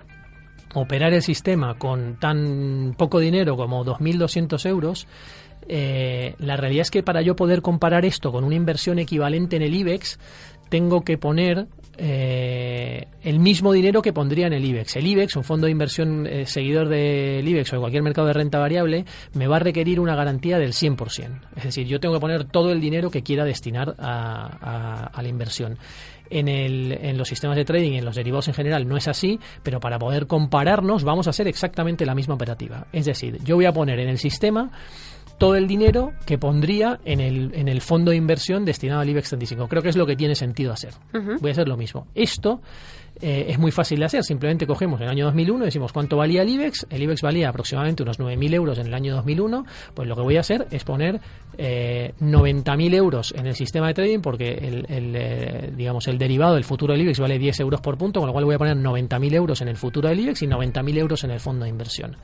operar 0.74 1.14
el 1.14 1.22
sistema 1.22 1.78
con 1.78 2.18
tan 2.18 2.94
poco 2.98 3.20
dinero 3.20 3.56
como 3.56 3.84
2.200 3.84 4.66
euros, 4.68 5.06
eh, 5.68 6.34
la 6.38 6.56
realidad 6.56 6.82
es 6.82 6.90
que 6.90 7.02
para 7.02 7.22
yo 7.22 7.36
poder 7.36 7.62
comparar 7.62 8.04
esto 8.04 8.32
con 8.32 8.44
una 8.44 8.54
inversión 8.54 8.98
equivalente 8.98 9.56
en 9.56 9.62
el 9.62 9.74
IBEX, 9.74 10.18
tengo 10.68 11.02
que 11.02 11.18
poner 11.18 11.66
eh, 12.00 13.08
el 13.22 13.40
mismo 13.40 13.72
dinero 13.72 14.00
que 14.02 14.12
pondría 14.12 14.46
en 14.46 14.52
el 14.52 14.64
IBEX. 14.64 14.96
El 14.96 15.06
IBEX, 15.06 15.36
un 15.36 15.42
fondo 15.42 15.66
de 15.66 15.72
inversión 15.72 16.26
eh, 16.26 16.46
seguidor 16.46 16.88
del 16.88 17.46
IBEX 17.46 17.72
o 17.72 17.76
de 17.76 17.80
cualquier 17.80 18.02
mercado 18.04 18.28
de 18.28 18.34
renta 18.34 18.58
variable, 18.58 19.04
me 19.34 19.48
va 19.48 19.56
a 19.56 19.58
requerir 19.58 19.98
una 19.98 20.14
garantía 20.14 20.58
del 20.58 20.72
100%. 20.72 21.40
Es 21.56 21.64
decir, 21.64 21.86
yo 21.88 21.98
tengo 21.98 22.14
que 22.14 22.20
poner 22.20 22.44
todo 22.44 22.70
el 22.70 22.80
dinero 22.80 23.10
que 23.10 23.22
quiera 23.22 23.44
destinar 23.44 23.96
a, 23.98 25.10
la 25.20 25.28
inversión 25.28 25.76
en, 26.30 26.48
en 26.48 27.18
los 27.18 27.28
sistemas 27.28 27.56
de 27.56 27.64
trading 27.64 27.94
en 27.94 28.04
los 28.04 28.14
derivados 28.14 28.46
en 28.48 28.54
general 28.54 28.86
no 28.86 28.96
es 28.96 29.08
así, 29.08 29.40
pero 29.62 29.80
para 29.80 29.98
poder 29.98 30.26
compararnos 30.26 31.02
vamos 31.02 31.26
a 31.26 31.30
hacer 31.30 31.48
exactamente 31.48 32.06
la 32.06 32.14
misma 32.14 32.34
operativa. 32.34 32.86
Es 32.92 33.06
decir, 33.06 33.38
yo 33.44 33.56
voy 33.56 33.64
a 33.64 33.72
poner 33.72 33.98
en 33.98 34.08
el 34.08 34.18
sistema 34.18 34.70
todo 35.38 35.54
el 35.54 35.66
dinero 35.66 36.12
que 36.26 36.36
pondría 36.36 37.00
en 37.04 37.20
el, 37.20 37.52
en 37.54 37.68
el 37.68 37.80
fondo 37.80 38.10
de 38.10 38.16
inversión 38.16 38.64
destinado 38.64 39.00
al 39.00 39.08
IBEX 39.08 39.28
35. 39.28 39.68
Creo 39.68 39.82
que 39.82 39.88
es 39.88 39.96
lo 39.96 40.04
que 40.04 40.16
tiene 40.16 40.34
sentido 40.34 40.72
hacer. 40.72 40.94
Voy 41.40 41.50
a 41.50 41.52
hacer 41.52 41.68
lo 41.68 41.76
mismo. 41.76 42.08
Esto 42.14 42.60
eh, 43.20 43.46
es 43.48 43.58
muy 43.58 43.70
fácil 43.70 44.00
de 44.00 44.06
hacer. 44.06 44.24
Simplemente 44.24 44.66
cogemos 44.66 45.00
el 45.00 45.08
año 45.08 45.24
2001 45.26 45.64
y 45.64 45.66
decimos 45.66 45.92
cuánto 45.92 46.16
valía 46.16 46.42
el 46.42 46.48
IBEX. 46.48 46.86
El 46.90 47.02
IBEX 47.02 47.22
valía 47.22 47.48
aproximadamente 47.48 48.02
unos 48.02 48.18
9.000 48.18 48.54
euros 48.54 48.78
en 48.78 48.88
el 48.88 48.94
año 48.94 49.14
2001. 49.14 49.64
Pues 49.94 50.08
lo 50.08 50.16
que 50.16 50.22
voy 50.22 50.36
a 50.36 50.40
hacer 50.40 50.66
es 50.72 50.82
poner 50.82 51.20
eh, 51.56 52.14
90.000 52.20 52.94
euros 52.94 53.32
en 53.36 53.46
el 53.46 53.54
sistema 53.54 53.86
de 53.88 53.94
trading 53.94 54.20
porque 54.20 54.54
el, 54.54 54.86
el 54.88 55.16
eh, 55.16 55.72
digamos, 55.76 56.08
el 56.08 56.18
derivado 56.18 56.54
del 56.54 56.64
futuro 56.64 56.92
del 56.92 57.02
IBEX 57.02 57.20
vale 57.20 57.38
10 57.38 57.60
euros 57.60 57.80
por 57.80 57.96
punto, 57.96 58.20
con 58.20 58.26
lo 58.26 58.32
cual 58.32 58.44
voy 58.44 58.56
a 58.56 58.58
poner 58.58 58.76
90.000 58.76 59.34
euros 59.34 59.60
en 59.62 59.68
el 59.68 59.76
futuro 59.76 60.08
del 60.08 60.18
IBEX 60.18 60.42
y 60.42 60.46
90.000 60.46 60.98
euros 60.98 61.24
en 61.24 61.30
el 61.30 61.40
fondo 61.40 61.64
de 61.64 61.70
inversión. 61.70 62.16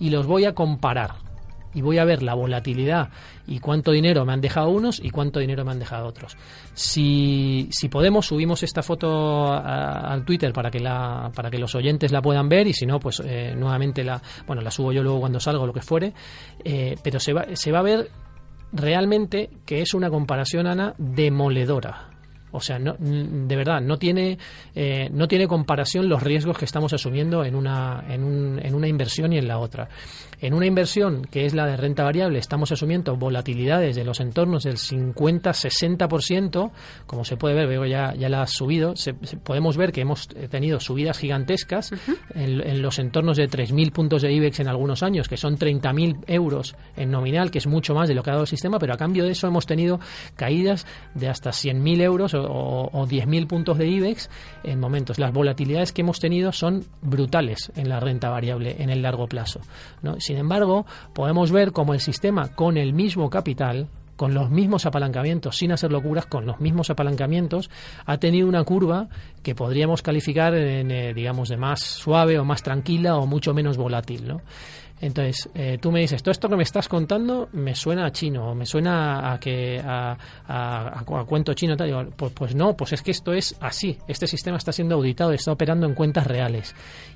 Y 0.00 0.10
los 0.10 0.26
voy 0.26 0.44
a 0.44 0.54
comparar 0.54 1.27
y 1.78 1.80
voy 1.80 1.98
a 1.98 2.04
ver 2.04 2.24
la 2.24 2.34
volatilidad 2.34 3.08
y 3.46 3.60
cuánto 3.60 3.92
dinero 3.92 4.24
me 4.24 4.32
han 4.32 4.40
dejado 4.40 4.70
unos 4.70 4.98
y 4.98 5.10
cuánto 5.10 5.38
dinero 5.38 5.64
me 5.64 5.70
han 5.70 5.78
dejado 5.78 6.08
otros. 6.08 6.36
Si, 6.74 7.68
si 7.70 7.88
podemos, 7.88 8.26
subimos 8.26 8.64
esta 8.64 8.82
foto 8.82 9.52
al 9.52 10.24
Twitter 10.24 10.52
para 10.52 10.72
que, 10.72 10.80
la, 10.80 11.30
para 11.32 11.50
que 11.50 11.58
los 11.58 11.76
oyentes 11.76 12.10
la 12.10 12.20
puedan 12.20 12.48
ver 12.48 12.66
y 12.66 12.72
si 12.72 12.84
no, 12.84 12.98
pues 12.98 13.22
eh, 13.24 13.54
nuevamente 13.56 14.02
la, 14.02 14.20
bueno, 14.44 14.60
la 14.60 14.72
subo 14.72 14.90
yo 14.90 15.04
luego 15.04 15.20
cuando 15.20 15.38
salgo, 15.38 15.66
lo 15.66 15.72
que 15.72 15.82
fuere, 15.82 16.12
eh, 16.64 16.96
pero 17.00 17.20
se 17.20 17.32
va, 17.32 17.46
se 17.54 17.70
va 17.70 17.78
a 17.78 17.82
ver 17.82 18.10
realmente 18.72 19.48
que 19.64 19.80
es 19.80 19.94
una 19.94 20.10
comparación, 20.10 20.66
Ana, 20.66 20.94
demoledora. 20.98 22.17
O 22.52 22.60
sea, 22.60 22.78
no, 22.78 22.96
de 22.98 23.56
verdad, 23.56 23.80
no 23.80 23.98
tiene, 23.98 24.38
eh, 24.74 25.08
no 25.12 25.28
tiene 25.28 25.46
comparación 25.46 26.08
los 26.08 26.22
riesgos 26.22 26.56
que 26.58 26.64
estamos 26.64 26.92
asumiendo 26.92 27.44
en 27.44 27.54
una, 27.54 28.04
en, 28.08 28.24
un, 28.24 28.58
en 28.62 28.74
una 28.74 28.88
inversión 28.88 29.32
y 29.32 29.38
en 29.38 29.48
la 29.48 29.58
otra. 29.58 29.88
En 30.40 30.54
una 30.54 30.66
inversión 30.66 31.22
que 31.22 31.46
es 31.46 31.54
la 31.54 31.66
de 31.66 31.76
renta 31.76 32.04
variable, 32.04 32.38
estamos 32.38 32.70
asumiendo 32.70 33.16
volatilidades 33.16 33.96
de 33.96 34.04
los 34.04 34.20
entornos 34.20 34.62
del 34.62 34.76
50-60%, 34.76 36.70
como 37.06 37.24
se 37.24 37.36
puede 37.36 37.56
ver, 37.56 37.66
veo 37.66 37.84
ya, 37.84 38.14
ya 38.14 38.28
la 38.28 38.42
ha 38.42 38.46
subido, 38.46 38.94
podemos 39.42 39.76
ver 39.76 39.90
que 39.90 40.02
hemos 40.02 40.28
tenido 40.28 40.78
subidas 40.78 41.18
gigantescas 41.18 41.92
en, 42.34 42.82
los 42.82 42.98
entornos 43.00 43.36
de 43.36 43.48
3.000 43.48 43.90
puntos 43.92 44.22
de 44.22 44.32
IBEX 44.32 44.60
en 44.60 44.68
algunos 44.68 45.02
años, 45.02 45.28
que 45.28 45.36
son 45.36 45.58
30.000 45.58 46.24
euros 46.28 46.76
en 46.96 47.10
nominal, 47.10 47.50
que 47.50 47.58
es 47.58 47.66
mucho 47.66 47.94
más 47.94 48.08
de 48.08 48.14
lo 48.14 48.22
que 48.22 48.30
ha 48.30 48.34
dado 48.34 48.44
el 48.44 48.48
sistema, 48.48 48.78
pero 48.78 48.94
a 48.94 48.96
cambio 48.96 49.24
de 49.24 49.32
eso 49.32 49.48
hemos 49.48 49.66
tenido 49.66 49.98
caídas 50.36 50.86
de 51.14 51.28
hasta 51.28 51.50
100.000 51.50 52.00
euros 52.02 52.34
o, 52.38 52.90
o 52.92 53.06
10.000 53.06 53.46
puntos 53.46 53.78
de 53.78 53.86
IBEX 53.88 54.30
en 54.64 54.80
momentos. 54.80 55.18
Las 55.18 55.32
volatilidades 55.32 55.92
que 55.92 56.02
hemos 56.02 56.20
tenido 56.20 56.52
son 56.52 56.84
brutales 57.02 57.72
en 57.76 57.88
la 57.88 58.00
renta 58.00 58.30
variable 58.30 58.76
en 58.78 58.90
el 58.90 59.02
largo 59.02 59.26
plazo. 59.26 59.60
¿no? 60.02 60.16
Sin 60.20 60.36
embargo, 60.36 60.86
podemos 61.14 61.50
ver 61.50 61.72
cómo 61.72 61.94
el 61.94 62.00
sistema 62.00 62.54
con 62.54 62.76
el 62.76 62.92
mismo 62.92 63.30
capital, 63.30 63.88
con 64.16 64.34
los 64.34 64.50
mismos 64.50 64.84
apalancamientos, 64.84 65.56
sin 65.56 65.70
hacer 65.70 65.92
locuras, 65.92 66.26
con 66.26 66.44
los 66.44 66.60
mismos 66.60 66.90
apalancamientos, 66.90 67.70
ha 68.04 68.18
tenido 68.18 68.48
una 68.48 68.64
curva 68.64 69.08
que 69.42 69.54
podríamos 69.54 70.02
calificar, 70.02 70.54
en, 70.54 70.90
eh, 70.90 71.14
digamos, 71.14 71.48
de 71.48 71.56
más 71.56 71.80
suave 71.80 72.38
o 72.38 72.44
más 72.44 72.62
tranquila 72.62 73.16
o 73.16 73.26
mucho 73.26 73.54
menos 73.54 73.76
volátil, 73.76 74.26
¿no? 74.26 74.40
Entonces, 75.00 75.48
eh, 75.54 75.78
tú 75.80 75.92
me 75.92 76.00
dices, 76.00 76.22
todo 76.22 76.32
esto 76.32 76.48
que 76.48 76.56
me 76.56 76.62
estás 76.62 76.88
contando 76.88 77.48
me 77.52 77.74
suena 77.74 78.06
a 78.06 78.12
chino, 78.12 78.50
o 78.50 78.54
me 78.54 78.66
suena 78.66 79.32
a 79.32 79.38
que 79.38 79.80
a, 79.84 80.16
a, 80.46 81.00
a 81.00 81.24
cuento 81.24 81.54
chino. 81.54 81.76
Tal. 81.76 81.86
Digo, 81.86 82.04
pues, 82.16 82.32
pues, 82.32 82.54
no, 82.54 82.76
pues 82.76 82.92
es 82.92 83.02
que 83.02 83.12
esto 83.12 83.32
es 83.32 83.56
así. 83.60 83.98
Este 84.08 84.26
sistema 84.26 84.56
está 84.56 84.72
siendo 84.72 84.96
auditado, 84.96 85.32
está 85.32 85.52
operando 85.52 85.86
en 85.86 85.94
cuentas 85.94 86.26
reales. 86.26 86.74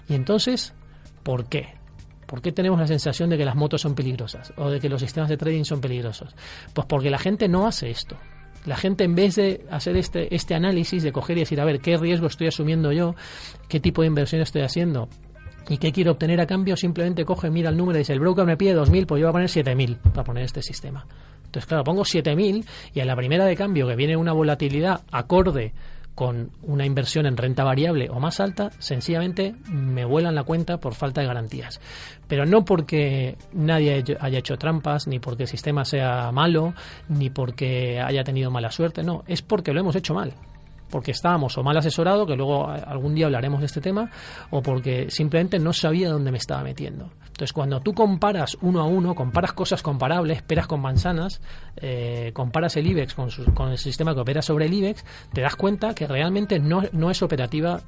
Y 0.09 0.14
entonces, 0.14 0.75
¿por 1.23 1.47
qué? 1.47 1.75
¿Por 2.27 2.40
qué 2.40 2.53
tenemos 2.53 2.79
la 2.79 2.87
sensación 2.87 3.29
de 3.29 3.37
que 3.37 3.45
las 3.45 3.57
motos 3.57 3.83
son 3.83 3.95
peligrosas 3.95 4.55
o 4.57 4.71
de 4.71 4.81
que 4.81 4.88
los 4.88 5.01
sistemas 5.03 5.29
de 5.29 5.37
trading 5.37 5.64
son 5.64 5.81
peligrosos? 5.81 6.35
Pues 6.73 6.87
porque 6.87 7.11
la 7.11 7.18
gente 7.18 7.47
no 7.49 7.66
hace 7.66 7.90
esto. 7.90 8.16
La 8.64 8.77
gente 8.77 9.05
en 9.05 9.14
vez 9.14 9.35
de 9.35 9.66
hacer 9.71 9.97
este, 9.97 10.35
este 10.35 10.55
análisis, 10.55 11.03
de 11.03 11.12
coger 11.12 11.37
y 11.37 11.40
decir, 11.40 11.61
a 11.61 11.64
ver, 11.64 11.81
¿qué 11.81 11.97
riesgo 11.97 12.29
estoy 12.29 12.47
asumiendo 12.47 12.92
yo? 12.92 13.16
¿Qué 13.68 13.81
tipo 13.81 14.03
de 14.03 14.07
inversión 14.09 14.40
estoy 14.40 14.62
haciendo? 14.62 15.09
¿Y 15.68 15.79
qué 15.79 15.92
quiero 15.92 16.12
obtener 16.12 16.40
a 16.40 16.46
cambio? 16.46 16.77
Simplemente 16.77 17.25
coge, 17.25 17.51
mira 17.51 17.70
el 17.70 17.77
número 17.77 17.98
y 17.98 18.01
dice, 18.01 18.12
el 18.12 18.20
broker 18.20 18.44
me 18.44 18.57
pide 18.57 18.77
2.000, 18.77 19.07
pues 19.07 19.20
yo 19.20 19.27
voy 19.27 19.31
a 19.31 19.33
poner 19.33 19.48
7.000 19.48 19.96
para 19.96 20.25
poner 20.25 20.44
este 20.44 20.62
sistema. 20.62 21.07
Entonces, 21.44 21.66
claro, 21.66 21.85
pongo 21.85 22.03
7.000 22.03 22.64
y 22.94 23.01
a 23.01 23.05
la 23.05 23.14
primera 23.14 23.44
de 23.44 23.57
cambio 23.57 23.87
que 23.87 23.96
viene 23.96 24.16
una 24.16 24.33
volatilidad 24.33 25.03
acorde 25.11 25.72
con 26.14 26.51
una 26.62 26.85
inversión 26.85 27.27
en 27.27 27.37
renta 27.37 27.64
variable 27.64 28.11
o 28.11 28.20
más 28.20 28.40
alta, 28.40 28.70
sencillamente 28.79 29.55
me 29.70 30.05
vuelan 30.05 30.35
la 30.35 30.44
cuenta 30.44 30.79
por 30.79 30.94
falta 30.94 31.22
de 31.22 31.27
garantías. 31.27 31.81
Pero 32.29 32.44
no 32.44 32.64
porque 32.64 33.37
nadie 33.53 34.05
haya 34.20 34.38
hecho 34.38 34.59
trampas, 34.59 35.07
ni 35.07 35.18
porque 35.18 35.44
el 35.44 35.48
sistema 35.48 35.85
sea 35.85 36.31
malo, 36.33 36.75
ni 37.09 37.31
porque 37.31 38.01
haya 38.01 38.25
tenido 38.25 38.51
mala 38.51 38.70
suerte, 38.70 39.03
no, 39.03 39.25
es 39.27 39.42
porque 39.42 39.72
lo 39.72 39.81
hemos 39.81 39.96
hecho 39.96 40.14
mal 40.14 40.35
porque 40.93 41.11
estábamos 41.11 41.57
o 41.59 41.63
mal 41.65 41.77
asesorado, 41.77 42.27
que 42.27 42.37
luego 42.37 42.69
algún 42.69 43.15
día 43.15 43.27
hablaremos 43.27 43.61
de 43.61 43.67
este 43.67 43.81
tema, 43.81 44.11
o 44.51 44.63
porque 44.63 45.11
simplemente 45.11 45.59
no 45.59 45.73
sabía 45.73 46.11
dónde 46.11 46.31
me 46.31 46.37
estaba 46.39 46.63
metiendo. 46.63 47.11
Entonces, 47.27 47.53
cuando 47.55 47.81
tú 47.81 47.95
comparas 47.95 48.59
uno 48.61 48.81
a 48.81 48.85
uno, 48.85 49.15
comparas 49.15 49.55
cosas 49.55 49.83
comparables, 49.83 50.43
peras 50.43 50.67
con 50.67 50.81
manzanas, 50.81 51.41
eh, 51.77 52.31
comparas 52.35 52.77
el 52.77 52.87
IBEX 52.87 53.15
con, 53.15 53.31
con, 53.55 53.71
el 53.71 53.79
sistema 53.79 54.15
que 54.15 54.21
opera 54.21 54.43
sobre 54.43 54.67
el 54.67 54.75
IBEX, 54.75 55.05
te 55.33 55.41
das 55.41 55.57
cuenta 55.57 55.95
que 55.95 56.07
realmente 56.07 56.59
no, 56.59 56.83
no 56.93 57.11
es 57.11 57.23
operativa 57.23 57.81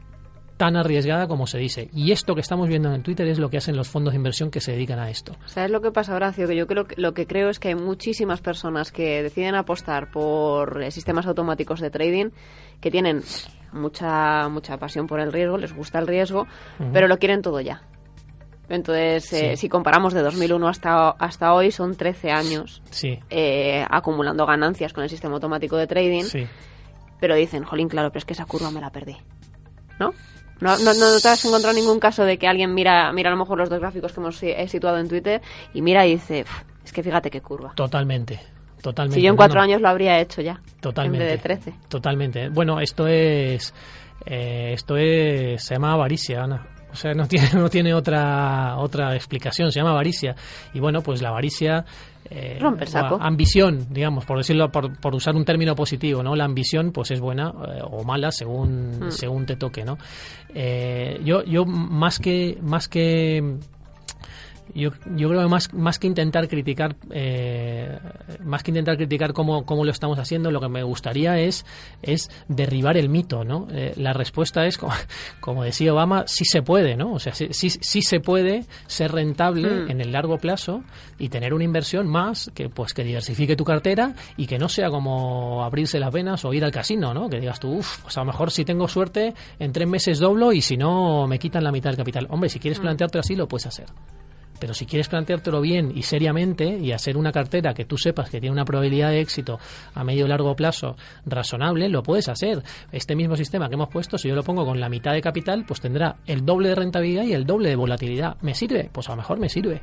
tan 0.57 0.77
arriesgada 0.77 1.27
como 1.27 1.47
se 1.47 1.59
dice. 1.59 1.89
Y 1.93 2.13
esto 2.13 2.35
que 2.35 2.41
estamos 2.41 2.69
viendo 2.69 2.93
en 2.93 3.03
Twitter 3.03 3.27
es 3.27 3.39
lo 3.39 3.51
que 3.51 3.57
hacen 3.57 3.77
los 3.77 3.89
fondos 3.89 4.13
de 4.13 4.17
inversión 4.17 4.51
que 4.51 4.61
se 4.61 4.73
dedican 4.73 4.99
a 4.99 5.11
esto. 5.11 5.35
¿Sabes 5.47 5.71
lo 5.71 5.81
que 5.81 5.91
pasa, 5.91 6.15
Horacio? 6.15 6.47
Que 6.47 6.57
yo 6.57 6.67
creo 6.67 6.87
que 6.87 7.01
lo 7.01 7.15
que 7.15 7.27
creo 7.27 7.51
es 7.51 7.59
que 7.59 7.69
hay 7.69 7.75
muchísimas 7.75 8.41
personas 8.41 8.93
que 8.93 9.23
deciden 9.23 9.55
apostar 9.55 10.11
por 10.11 10.91
sistemas 10.91 11.27
automáticos 11.27 11.81
de 11.81 11.91
trading 11.91 12.31
que 12.81 12.91
tienen 12.91 13.23
mucha 13.73 14.49
mucha 14.49 14.77
pasión 14.79 15.07
por 15.07 15.21
el 15.21 15.33
riesgo, 15.33 15.59
les 15.59 15.75
gusta 15.75 15.99
el 15.99 16.07
riesgo, 16.07 16.47
pero 16.93 17.09
lo 17.09 17.19
quieren 17.19 17.43
todo 17.43 17.61
ya. 17.61 17.83
Entonces, 18.69 19.31
eh, 19.35 19.57
si 19.59 19.69
comparamos 19.69 20.15
de 20.15 20.23
2001 20.23 20.69
hasta, 20.69 21.11
hasta 21.11 21.53
hoy, 21.53 21.71
son 21.71 21.97
13 21.97 22.31
años 22.31 22.83
sí. 22.89 23.19
eh, 23.29 23.85
acumulando 23.91 24.47
ganancias 24.47 24.95
con 24.95 25.05
el 25.05 25.11
sistema 25.11 25.35
automático 25.35 25.77
de 25.77 25.87
trading. 25.87 26.23
Sí 26.23 26.47
pero 27.25 27.37
dicen, 27.37 27.65
jolín, 27.65 27.89
claro, 27.89 28.11
pero 28.11 28.19
es 28.19 28.27
que 28.27 28.35
esa 28.35 28.45
curva 28.45 28.71
me 28.71 28.83
la 28.83 28.91
perdí. 28.91 29.17
¿No? 29.99 30.13
No, 30.61 30.79
no, 30.79 30.95
no 30.95 31.21
te 31.21 31.29
has 31.29 31.45
encontrado 31.45 31.75
ningún 31.75 31.99
caso 31.99 32.25
de 32.25 32.39
que 32.39 32.47
alguien 32.47 32.75
mira, 32.75 33.13
mira 33.13 33.31
a 33.31 33.33
lo 33.33 33.39
mejor 33.39 33.59
los 33.59 33.69
dos 33.69 33.81
gráficos 33.81 34.13
que 34.13 34.21
hemos 34.21 34.43
eh, 34.43 34.69
situado 34.69 34.99
en 34.99 35.09
Twitter 35.09 35.43
y 35.73 35.83
mira 35.83 36.07
y 36.07 36.13
dice, 36.13 36.45
es 36.85 36.93
que 36.93 37.03
fíjate 37.03 37.31
qué 37.31 37.41
curva. 37.41 37.73
Totalmente. 37.75 38.41
Totalmente. 38.83 39.19
Si 39.19 39.25
yo 39.25 39.31
en 39.31 39.37
cuatro 39.37 39.61
años 39.61 39.81
lo 39.81 39.89
habría 39.89 40.21
hecho 40.21 40.43
ya. 40.43 40.61
Totalmente. 40.81 41.25
En 41.25 41.31
vez 41.31 41.43
de 41.43 41.43
trece. 41.43 41.75
Totalmente. 41.89 42.49
Bueno, 42.51 42.81
esto 42.81 43.07
es. 43.07 43.73
Eh, 44.27 44.73
esto 44.75 44.97
es. 44.99 45.65
Se 45.65 45.75
llama 45.75 45.93
avaricia, 45.93 46.43
Ana. 46.43 46.67
O 46.93 46.97
sea, 46.97 47.13
no 47.15 47.27
tiene, 47.29 47.49
no 47.55 47.71
tiene 47.71 47.95
otra, 47.95 48.77
otra 48.79 49.15
explicación, 49.15 49.73
se 49.73 49.81
llama 49.81 49.93
avaricia. 49.93 50.37
Y 50.73 50.81
bueno, 50.81 51.03
pues 51.03 51.23
la 51.23 51.31
avaricia... 51.31 51.85
Eh, 52.31 52.59
Romper 52.61 52.89
saco. 52.89 53.19
ambición, 53.21 53.87
digamos, 53.91 54.25
por 54.25 54.39
decirlo, 54.39 54.71
por, 54.71 54.99
por, 54.99 55.15
usar 55.15 55.37
un 55.37 55.45
término 55.45 55.75
positivo, 55.75 56.23
¿no? 56.23 56.35
La 56.35 56.45
ambición, 56.45 56.91
pues 56.91 57.11
es 57.11 57.21
buena 57.21 57.53
eh, 57.69 57.81
o 57.83 58.03
mala 58.03 58.33
según, 58.33 58.99
mm. 58.99 59.11
según 59.11 59.45
te 59.47 59.57
toque, 59.57 59.85
¿no? 59.85 59.99
Eh, 60.55 61.21
yo, 61.25 61.45
yo 61.45 61.65
más 61.67 62.19
que, 62.19 62.59
más 62.63 62.89
que 62.89 63.59
yo, 64.73 64.91
yo 65.15 65.29
creo 65.29 65.43
que 65.43 65.49
más, 65.49 65.73
más 65.75 65.99
que 65.99 66.07
intentar 66.07 66.49
criticar 66.49 66.97
eh, 67.11 67.99
más 68.43 68.63
que 68.63 68.71
intentar 68.71 68.97
criticar 68.97 69.33
cómo, 69.33 69.67
cómo, 69.67 69.85
lo 69.85 69.91
estamos 69.91 70.19
haciendo 70.19 70.51
lo 70.51 70.61
que 70.61 70.69
me 70.69 70.83
gustaría 70.83 71.39
es 71.39 71.67
es 72.03 72.31
derribar 72.49 72.97
el 72.97 73.09
mito 73.09 73.45
no 73.45 73.69
eh, 73.71 73.93
la 73.97 74.13
respuesta 74.13 74.67
es 74.67 74.79
como, 74.79 75.65
decía 75.65 75.93
Obama 75.93 76.25
sí 76.27 76.45
se 76.45 76.63
puede 76.63 76.97
no 76.97 77.13
o 77.13 77.19
sea 77.19 77.35
sí, 77.35 77.49
sí, 77.53 78.03
se 78.03 78.21
puede 78.21 78.65
ser 78.87 79.13
rentable 79.13 79.69
mm. 79.69 79.91
en 79.91 80.01
el 80.01 80.13
largo 80.13 80.39
plazo 80.39 80.83
y 81.19 81.29
tener 81.29 81.53
una 81.53 81.65
inversión 81.65 82.09
más 82.09 82.51
que 82.55 82.69
pues 82.69 82.95
que 82.95 83.05
diversifique 83.05 83.57
tu 83.57 83.65
cartera 83.65 84.15
y 84.37 84.47
que 84.47 84.59
no 84.59 84.69
sea 84.69 84.89
como 84.89 85.63
abrirse 85.65 85.99
las 86.01 86.13
venas 86.13 86.45
o 86.45 86.55
ir 86.55 86.65
al 86.65 86.73
casino 86.73 87.13
no 87.13 87.29
que 87.29 87.39
digas 87.39 87.61
tú 87.61 87.79
uff 87.79 88.01
pues 88.03 88.17
a 88.17 88.21
lo 88.21 88.27
mejor 88.27 88.51
si 88.51 88.65
tengo 88.65 88.89
suerte 88.89 89.35
en 89.59 89.73
tres 89.73 89.89
meses 89.89 90.19
doblo 90.19 90.53
y 90.53 90.63
si 90.63 90.77
no 90.77 91.27
me 91.27 91.39
quitan 91.39 91.63
la 91.63 91.71
mitad 91.71 91.91
del 91.91 91.99
capital 91.99 92.27
hombre 92.31 92.49
si 92.49 92.59
quieres 92.59 92.79
mm. 92.79 92.83
plantearte 92.83 93.19
así 93.19 93.37
lo 93.37 93.47
puedes 93.47 93.67
hacer 93.67 93.87
pero 94.59 94.75
si 94.75 94.87
quieres 94.87 95.09
planteártelo 95.09 95.61
bien 95.61 95.93
y 95.95 96.03
seriamente 96.03 96.79
y 96.79 96.93
hacer 96.93 97.17
una 97.17 97.33
cartera 97.33 97.75
que 97.75 97.85
tú 97.85 97.97
sepas 97.97 98.31
que 98.31 98.41
tiene 98.41 98.53
una 98.53 98.65
probabilidad 98.65 99.11
de 99.11 99.21
éxito 99.21 99.59
a 99.95 100.05
medio 100.05 100.25
o 100.25 100.29
largo 100.29 100.55
plazo 100.55 100.97
razonable, 101.27 101.89
lo 101.89 102.03
puedes 102.03 102.29
hacer. 102.29 102.63
Este 102.93 103.17
mismo 103.17 103.37
sistema 103.37 103.69
que 103.69 103.75
hemos 103.75 103.89
puesto, 103.89 104.19
si 104.19 104.29
yo 104.29 104.35
lo 104.35 104.43
pongo 104.43 104.65
con 104.65 104.81
la 104.81 104.89
mitad 104.89 105.13
de 105.13 105.21
capital, 105.21 105.65
pues 105.67 105.81
tendrá 105.81 106.17
el 106.27 106.45
doble 106.45 106.71
de 106.71 106.75
rentabilidad 106.75 107.25
y 107.25 107.33
el 107.33 107.45
doble 107.45 107.69
de 107.69 107.77
volatilidad. 107.77 108.37
¿Me 108.43 108.55
sirve? 108.55 108.91
Pues 108.93 109.09
a 109.09 109.13
lo 109.13 109.17
mejor 109.17 109.39
me 109.39 109.49
sirve. 109.49 109.83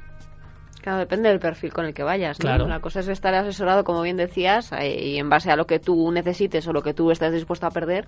Claro, 0.81 0.97
depende 0.97 1.29
del 1.29 1.39
perfil 1.39 1.71
con 1.71 1.85
el 1.85 1.93
que 1.93 2.03
vayas. 2.03 2.39
¿no? 2.39 2.43
Claro. 2.43 2.67
La 2.67 2.79
cosa 2.79 3.01
es 3.01 3.07
estar 3.07 3.33
asesorado, 3.35 3.83
como 3.83 4.01
bien 4.01 4.17
decías, 4.17 4.71
eh, 4.71 5.09
y 5.09 5.17
en 5.17 5.29
base 5.29 5.51
a 5.51 5.55
lo 5.55 5.67
que 5.67 5.79
tú 5.79 6.11
necesites 6.11 6.67
o 6.67 6.73
lo 6.73 6.81
que 6.81 6.93
tú 6.93 7.11
estás 7.11 7.31
dispuesto 7.31 7.67
a 7.67 7.71
perder, 7.71 8.07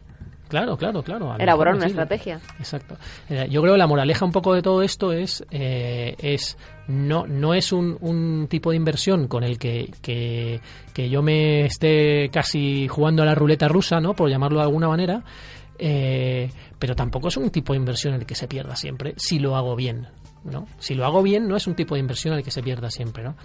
Claro, 0.54 0.78
claro, 0.78 1.02
claro. 1.02 1.36
Elaborar 1.40 1.74
una 1.74 1.88
estrategia. 1.88 2.40
Exacto. 2.60 2.96
Eh, 3.28 3.48
yo 3.50 3.60
creo 3.64 3.74
que 3.74 3.80
la 3.80 3.88
moraleja 3.88 4.24
un 4.24 4.32
poco 4.32 4.54
de 4.54 4.62
todo 4.62 4.84
esto 4.84 5.12
es, 5.12 5.44
eh, 5.50 6.16
es 6.20 6.60
no, 6.88 7.26
no 7.26 7.56
es 7.56 7.72
un, 7.72 7.98
un, 8.02 8.46
tipo 8.48 8.70
de 8.70 8.76
inversión 8.76 9.28
con 9.28 9.44
el 9.44 9.58
que, 9.58 9.92
que, 10.04 10.62
que, 10.94 11.10
yo 11.10 11.24
me 11.24 11.66
esté 11.66 12.30
casi 12.32 12.88
jugando 12.88 13.24
a 13.24 13.26
la 13.26 13.34
ruleta 13.34 13.68
rusa, 13.68 14.00
¿no? 14.00 14.14
Por 14.14 14.30
llamarlo 14.30 14.60
de 14.60 14.66
alguna 14.66 14.88
manera. 14.88 15.24
Eh, 15.80 16.52
pero 16.78 16.96
tampoco 16.96 17.30
es 17.30 17.38
un 17.38 17.50
tipo 17.50 17.74
de 17.74 17.80
inversión 17.80 18.14
en 18.14 18.20
el 18.20 18.28
que 18.28 18.36
se 18.36 18.48
pierda 18.48 18.76
siempre, 18.76 19.16
si 19.18 19.40
lo 19.40 19.56
hago 19.56 19.76
bien, 19.76 20.06
¿no? 20.44 20.68
Si 20.78 20.94
lo 20.94 21.04
hago 21.04 21.24
bien, 21.24 21.48
no 21.48 21.56
es 21.56 21.66
un 21.66 21.74
tipo 21.74 21.96
de 21.96 22.02
inversión 22.02 22.34
en 22.34 22.38
el 22.38 22.46
que 22.46 22.52
se 22.52 22.62
pierda 22.62 22.92
siempre, 22.92 23.24
¿no? 23.24 23.36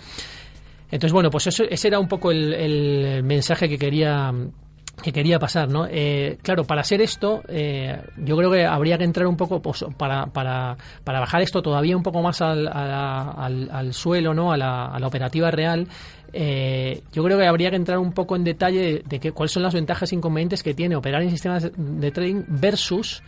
Entonces, 0.91 1.13
bueno, 1.13 1.31
pues 1.31 1.47
eso, 1.47 1.65
ese 1.65 1.89
era 1.89 1.99
un 1.99 2.09
poco 2.09 2.31
el, 2.31 2.53
el 2.53 3.23
mensaje 3.23 3.67
que 3.67 3.79
quería 3.79 4.31
que 5.03 5.13
quería 5.13 5.39
pasar, 5.39 5.69
¿no? 5.69 5.87
Eh, 5.89 6.39
claro, 6.43 6.65
para 6.65 6.81
hacer 6.81 7.01
esto, 7.01 7.43
eh, 7.49 8.01
yo 8.17 8.37
creo 8.37 8.51
que 8.51 8.67
habría 8.67 8.99
que 8.99 9.05
entrar 9.05 9.27
un 9.27 9.37
poco, 9.37 9.61
pues, 9.63 9.85
para, 9.97 10.27
para, 10.27 10.77
para 11.05 11.21
bajar 11.21 11.43
esto 11.43 11.63
todavía 11.63 11.97
un 11.97 12.03
poco 12.03 12.23
más 12.23 12.41
al, 12.43 12.69
al, 12.69 13.69
al 13.71 13.95
suelo, 13.95 14.35
¿no? 14.35 14.53
A 14.53 14.57
la, 14.57 14.97
la 14.99 15.07
operativa 15.07 15.51
real. 15.51 15.87
Eh, 16.33 17.03
yo 17.13 17.25
creo 17.25 17.39
que 17.39 17.47
habría 17.47 17.71
que 17.71 17.77
entrar 17.77 17.99
un 17.99 18.13
poco 18.13 18.37
en 18.37 18.45
detalle 18.45 19.03
de, 19.07 19.19
que, 19.19 19.33
cuáles 19.33 19.53
son 19.53 19.63
las 19.63 19.75
ventajas 19.75 20.13
e 20.13 20.17
inconvenientes 20.17 20.63
que 20.63 20.75
tiene 20.75 20.95
operar 20.95 21.23
en 21.23 21.31
sistemas 21.31 21.71
de 21.75 22.11
trading 22.11 22.45
versus 22.49 23.23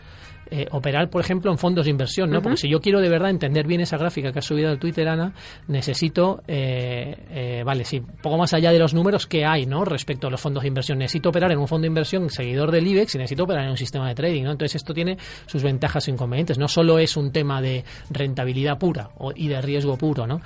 eh, 0.53 0.67
operar, 0.71 1.09
por 1.09 1.21
ejemplo, 1.21 1.49
en 1.49 1.57
fondos 1.57 1.85
de 1.85 1.91
inversión, 1.91 2.29
¿no? 2.29 2.41
Porque 2.41 2.57
si 2.57 2.67
yo 2.67 2.81
quiero 2.81 2.99
de 2.99 3.07
verdad 3.07 3.29
entender 3.29 3.65
bien 3.65 3.79
esa 3.79 3.95
gráfica 3.95 4.33
que 4.33 4.39
ha 4.39 4.41
subido 4.41 4.69
al 4.69 4.79
Twitter, 4.79 5.07
Ana, 5.07 5.31
necesito, 5.69 6.43
eh, 6.45 7.15
eh, 7.29 7.63
vale, 7.65 7.85
sí, 7.85 8.01
poco 8.21 8.37
más 8.37 8.53
allá 8.53 8.73
de 8.73 8.77
los 8.77 8.93
números 8.93 9.27
que 9.27 9.45
hay, 9.45 9.65
¿no? 9.65 9.85
Respecto 9.85 10.27
a 10.27 10.29
los 10.29 10.41
fondos 10.41 10.63
de 10.63 10.67
inversión. 10.67 10.97
Necesito 10.97 11.29
operar 11.29 11.53
en 11.53 11.57
un 11.57 11.69
fondo 11.69 11.83
de 11.83 11.87
inversión 11.87 12.29
seguidor 12.29 12.69
del 12.69 12.85
IBEX 12.85 13.15
y 13.15 13.19
necesito 13.19 13.45
operar 13.45 13.63
en 13.63 13.71
un 13.71 13.77
sistema 13.77 14.09
de 14.09 14.13
trading, 14.13 14.43
¿no? 14.43 14.51
Entonces 14.51 14.75
esto 14.75 14.93
tiene 14.93 15.17
sus 15.45 15.63
ventajas 15.63 16.09
e 16.09 16.11
inconvenientes. 16.11 16.57
No 16.57 16.67
solo 16.67 16.99
es 16.99 17.15
un 17.15 17.31
tema 17.31 17.61
de 17.61 17.85
rentabilidad 18.09 18.77
pura 18.77 19.09
y 19.37 19.47
de 19.47 19.61
riesgo 19.61 19.97
puro, 19.97 20.27
¿no? 20.27 20.41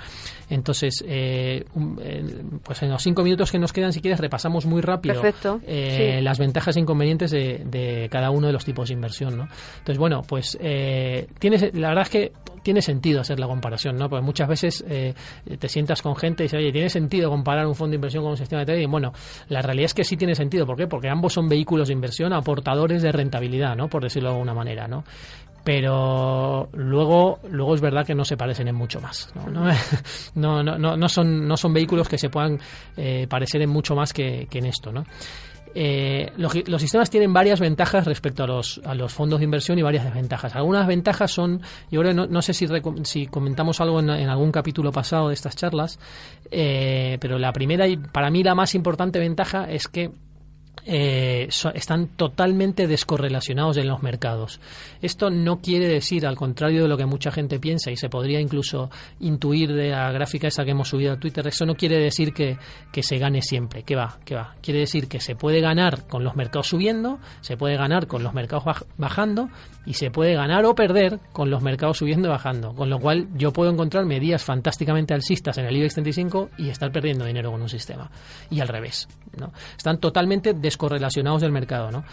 Entonces, 0.48 1.04
pues 1.04 2.82
en 2.82 2.90
los 2.90 3.02
cinco 3.02 3.24
minutos 3.24 3.50
que 3.50 3.58
nos 3.58 3.72
quedan, 3.72 3.92
si 3.92 4.00
quieres, 4.00 4.20
repasamos 4.20 4.66
muy 4.66 4.82
rápido 4.82 5.20
las 5.66 6.38
ventajas 6.38 6.76
e 6.76 6.80
inconvenientes 6.80 7.32
de, 7.32 7.64
de, 7.64 8.08
cada 8.08 8.30
uno 8.30 8.46
de 8.46 8.52
los 8.52 8.64
tipos 8.64 8.86
de 8.86 8.94
inversión, 8.94 9.36
¿no? 9.36 9.48
Entonces, 9.78 9.95
bueno, 9.96 10.22
pues 10.26 10.56
eh, 10.60 11.26
la 11.74 11.88
verdad 11.88 12.02
es 12.02 12.10
que 12.10 12.32
tiene 12.66 12.82
sentido 12.82 13.20
hacer 13.20 13.38
la 13.38 13.46
comparación, 13.46 13.96
¿no? 13.96 14.08
Porque 14.08 14.24
muchas 14.24 14.48
veces 14.48 14.84
eh, 14.88 15.14
te 15.56 15.68
sientas 15.68 16.02
con 16.02 16.16
gente 16.16 16.42
y 16.42 16.46
dices, 16.46 16.58
oye, 16.58 16.72
¿tiene 16.72 16.88
sentido 16.88 17.30
comparar 17.30 17.64
un 17.64 17.76
fondo 17.76 17.92
de 17.92 17.94
inversión 17.94 18.24
con 18.24 18.32
un 18.32 18.36
sistema 18.36 18.62
de 18.62 18.66
trading? 18.66 18.88
Bueno, 18.88 19.12
la 19.48 19.62
realidad 19.62 19.84
es 19.84 19.94
que 19.94 20.02
sí 20.02 20.16
tiene 20.16 20.34
sentido. 20.34 20.66
¿Por 20.66 20.76
qué? 20.76 20.88
Porque 20.88 21.08
ambos 21.08 21.32
son 21.32 21.48
vehículos 21.48 21.86
de 21.86 21.94
inversión 21.94 22.32
aportadores 22.32 23.02
de 23.02 23.12
rentabilidad, 23.12 23.76
¿no? 23.76 23.86
Por 23.86 24.02
decirlo 24.02 24.30
de 24.30 24.34
alguna 24.34 24.52
manera, 24.52 24.88
¿no? 24.88 25.04
pero 25.66 26.68
luego 26.74 27.40
luego 27.50 27.74
es 27.74 27.80
verdad 27.80 28.06
que 28.06 28.14
no 28.14 28.24
se 28.24 28.36
parecen 28.36 28.68
en 28.68 28.76
mucho 28.76 29.00
más 29.00 29.32
no, 29.34 29.50
no, 30.36 30.62
no, 30.78 30.96
no 30.96 31.08
son 31.08 31.48
no 31.48 31.56
son 31.56 31.74
vehículos 31.74 32.08
que 32.08 32.18
se 32.18 32.30
puedan 32.30 32.60
eh, 32.96 33.26
parecer 33.28 33.62
en 33.62 33.70
mucho 33.70 33.96
más 33.96 34.12
que, 34.12 34.46
que 34.48 34.58
en 34.58 34.66
esto 34.66 34.92
no 34.92 35.04
eh, 35.78 36.32
los, 36.38 36.80
sistemas 36.80 37.10
tienen 37.10 37.34
varias 37.34 37.60
ventajas 37.60 38.06
respecto 38.06 38.44
a 38.44 38.46
los, 38.46 38.80
a 38.82 38.94
los 38.94 39.12
fondos 39.12 39.40
de 39.40 39.44
inversión 39.44 39.78
y 39.78 39.82
varias 39.82 40.04
desventajas. 40.04 40.56
Algunas 40.56 40.86
ventajas 40.86 41.30
son, 41.30 41.60
yo 41.90 42.00
creo, 42.00 42.14
no, 42.14 42.26
no 42.26 42.40
sé 42.40 42.54
si, 42.54 42.66
si 43.02 43.26
comentamos 43.26 43.78
algo 43.82 44.00
en, 44.00 44.08
algún 44.08 44.50
capítulo 44.52 44.90
pasado 44.90 45.28
de 45.28 45.34
estas 45.34 45.54
charlas, 45.54 45.98
eh, 46.50 47.18
pero 47.20 47.38
la 47.38 47.52
primera 47.52 47.86
y 47.86 47.98
para 47.98 48.30
mí 48.30 48.42
la 48.42 48.54
más 48.54 48.74
importante 48.74 49.18
ventaja 49.18 49.70
es 49.70 49.86
que 49.86 50.12
eh, 50.84 51.48
están 51.74 52.08
totalmente 52.08 52.86
descorrelacionados 52.86 53.76
en 53.76 53.88
los 53.88 54.02
mercados. 54.02 54.60
Esto 55.02 55.30
no 55.30 55.60
quiere 55.60 55.88
decir, 55.88 56.26
al 56.26 56.36
contrario 56.36 56.82
de 56.82 56.88
lo 56.88 56.96
que 56.96 57.06
mucha 57.06 57.30
gente 57.30 57.58
piensa, 57.58 57.90
y 57.90 57.96
se 57.96 58.08
podría 58.08 58.40
incluso 58.40 58.90
intuir 59.20 59.72
de 59.72 59.90
la 59.90 60.12
gráfica 60.12 60.48
esa 60.48 60.64
que 60.64 60.70
hemos 60.72 60.88
subido 60.88 61.12
a 61.12 61.18
Twitter, 61.18 61.46
eso 61.46 61.66
no 61.66 61.74
quiere 61.74 61.98
decir 61.98 62.32
que, 62.32 62.58
que 62.92 63.02
se 63.02 63.18
gane 63.18 63.42
siempre, 63.42 63.82
que 63.82 63.96
va, 63.96 64.18
que 64.24 64.34
va. 64.34 64.54
Quiere 64.60 64.80
decir 64.80 65.08
que 65.08 65.20
se 65.20 65.34
puede 65.34 65.60
ganar 65.60 66.06
con 66.06 66.22
los 66.22 66.36
mercados 66.36 66.68
subiendo, 66.68 67.18
se 67.40 67.56
puede 67.56 67.76
ganar 67.76 68.06
con 68.06 68.22
los 68.22 68.34
mercados 68.34 68.64
bajando, 68.96 69.48
y 69.86 69.94
se 69.94 70.10
puede 70.10 70.34
ganar 70.34 70.64
o 70.64 70.74
perder 70.74 71.20
con 71.32 71.48
los 71.48 71.62
mercados 71.62 71.98
subiendo 71.98 72.28
y 72.28 72.30
bajando. 72.32 72.74
Con 72.74 72.90
lo 72.90 72.98
cual 72.98 73.28
yo 73.34 73.52
puedo 73.52 73.70
encontrar 73.70 74.04
medidas 74.04 74.42
fantásticamente 74.42 75.14
alcistas 75.14 75.56
en 75.58 75.66
el 75.66 75.76
IBEX 75.76 75.94
35 75.94 76.50
y 76.58 76.68
estar 76.68 76.90
perdiendo 76.90 77.24
dinero 77.24 77.52
con 77.52 77.62
un 77.62 77.68
sistema. 77.68 78.10
Y 78.50 78.60
al 78.60 78.68
revés. 78.68 79.08
¿no? 79.38 79.52
Están 79.76 79.98
totalmente 79.98 80.52
descorrelacionados 80.66 81.40
del 81.40 81.52
mercado. 81.52 81.90
¿no? 81.90 82.04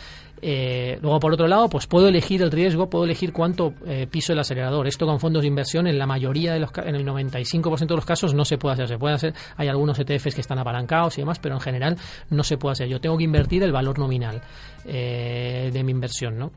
Eh, 0.46 1.00
luego, 1.02 1.22
por 1.22 1.34
otro 1.34 1.48
lado, 1.48 1.70
pues 1.70 1.88
puedo 1.88 2.10
elegir 2.10 2.42
el 2.42 2.52
riesgo, 2.52 2.90
puedo 2.90 3.06
elegir 3.06 3.32
cuánto 3.32 3.74
eh, 3.86 4.08
piso 4.12 4.34
el 4.34 4.40
acelerador. 4.40 4.88
Esto 4.88 5.06
con 5.06 5.18
fondos 5.18 5.44
de 5.44 5.48
inversión, 5.48 5.88
en 5.88 5.98
la 5.98 6.06
mayoría 6.06 6.54
de 6.54 6.60
los 6.60 6.70
en 6.84 6.96
el 6.96 7.06
95% 7.06 7.88
de 7.88 7.96
los 7.96 8.06
casos 8.06 8.34
no 8.34 8.44
se 8.44 8.58
puede 8.58 8.74
hacer. 8.74 8.90
Se 8.90 8.98
puede 8.98 9.16
hacer, 9.16 9.34
hay 9.56 9.70
algunos 9.70 9.98
ETFs 9.98 10.36
que 10.36 10.42
están 10.42 10.60
apalancados 10.60 11.18
y 11.18 11.22
demás, 11.22 11.40
pero 11.40 11.56
en 11.56 11.62
general 11.62 11.98
no 12.30 12.44
se 12.44 12.58
puede 12.58 12.74
hacer. 12.74 12.90
Yo 12.90 13.00
tengo 13.00 13.18
que 13.18 13.24
invertir 13.24 13.64
el 13.64 13.72
valor 13.72 13.98
nominal 13.98 14.42
eh, 14.86 15.70
de 15.72 15.84
mi 15.84 15.92
inversión, 15.92 16.38
¿no? 16.38 16.52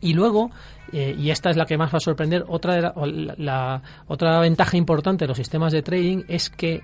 Y 0.00 0.14
luego, 0.14 0.50
y 0.92 1.28
esta 1.28 1.50
es 1.50 1.58
la 1.58 1.66
que 1.66 1.76
más 1.76 1.92
va 1.92 1.98
a 1.98 2.00
sorprender, 2.00 2.46
otra, 2.48 2.94
la, 3.36 3.82
otra 4.06 4.40
ventaja 4.40 4.78
importante 4.78 5.24
de 5.24 5.28
los 5.28 5.36
sistemas 5.36 5.74
de 5.74 5.82
trading 5.82 6.22
es 6.26 6.48
que 6.48 6.82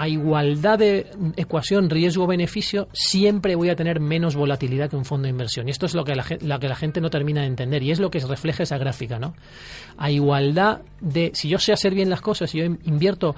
a 0.00 0.08
igualdad 0.08 0.78
de 0.78 1.10
ecuación 1.36 1.90
riesgo-beneficio, 1.90 2.88
siempre 2.94 3.54
voy 3.54 3.68
a 3.68 3.76
tener 3.76 4.00
menos 4.00 4.34
volatilidad 4.34 4.88
que 4.88 4.96
un 4.96 5.04
fondo 5.04 5.24
de 5.24 5.30
inversión. 5.30 5.68
Y 5.68 5.72
esto 5.72 5.84
es 5.84 5.94
lo 5.94 6.04
que 6.04 6.14
la, 6.14 6.24
que 6.24 6.68
la 6.68 6.74
gente 6.74 7.02
no 7.02 7.10
termina 7.10 7.42
de 7.42 7.48
entender 7.48 7.82
y 7.82 7.90
es 7.90 8.00
lo 8.00 8.10
que 8.10 8.18
refleja 8.20 8.62
esa 8.62 8.78
gráfica. 8.78 9.18
¿no? 9.18 9.34
A 9.98 10.10
igualdad 10.10 10.80
de, 11.02 11.32
si 11.34 11.50
yo 11.50 11.58
sé 11.58 11.74
hacer 11.74 11.94
bien 11.94 12.08
las 12.08 12.22
cosas, 12.22 12.50
si 12.50 12.60
yo 12.60 12.64
invierto 12.64 13.36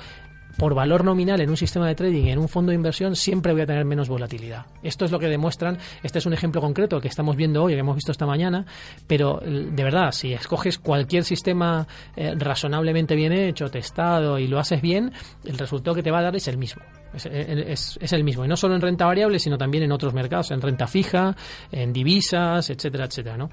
por 0.57 0.75
valor 0.75 1.05
nominal 1.05 1.41
en 1.41 1.51
un 1.51 1.57
sistema 1.57 1.87
de 1.89 1.95
trading, 1.95 2.27
en 2.27 2.39
un 2.39 2.49
fondo 2.49 2.71
de 2.71 2.77
inversión, 2.77 3.17
siempre 3.17 3.53
voy 3.53 3.63
a 3.63 3.67
tener 3.67 3.85
menos 3.85 4.09
volatilidad. 4.09 4.67
Esto 4.83 5.05
es 5.05 5.11
lo 5.11 5.19
que 5.19 5.29
demuestran, 5.29 5.79
este 6.03 6.19
es 6.19 6.27
un 6.27 6.33
ejemplo 6.33 6.61
concreto 6.61 7.01
que 7.01 7.09
estamos 7.09 7.37
viendo 7.37 7.63
hoy, 7.63 7.75
que 7.75 7.79
hemos 7.79 7.97
visto 7.97 8.13
esta 8.13 8.27
mañana, 8.27 8.67
pero 9.07 9.41
de 9.45 9.85
verdad, 9.85 10.13
si 10.13 10.33
escoges 10.33 10.79
cualquier 10.79 11.25
sistema 11.25 11.87
eh, 12.17 12.35
razonablemente 12.37 13.15
bien 13.15 13.33
hecho, 13.33 13.71
testado 13.71 14.39
y 14.39 14.47
lo 14.47 14.59
haces 14.59 14.81
bien, 14.81 15.13
el 15.45 15.59
resultado 15.59 15.95
que 15.95 16.03
te 16.03 16.11
va 16.11 16.19
a 16.19 16.23
dar 16.23 16.37
es 16.37 16.49
el 16.49 16.59
mismo 16.59 16.83
Es, 17.15 18.13
el 18.13 18.25
mismo. 18.25 18.45
Y 18.45 18.49
no 18.49 18.57
solo 18.57 18.75
en 18.75 18.81
renta 18.81 19.07
variable, 19.07 19.39
sino 19.39 19.59
también 19.59 19.85
en 19.85 19.93
otros 19.93 20.15
mercados, 20.15 20.51
en 20.51 20.61
renta 20.61 20.87
fija, 20.87 21.37
en 21.71 21.93
divisas, 21.93 22.71
etcétera, 22.71 23.07
etcétera, 23.07 23.37
¿no? 23.37 23.51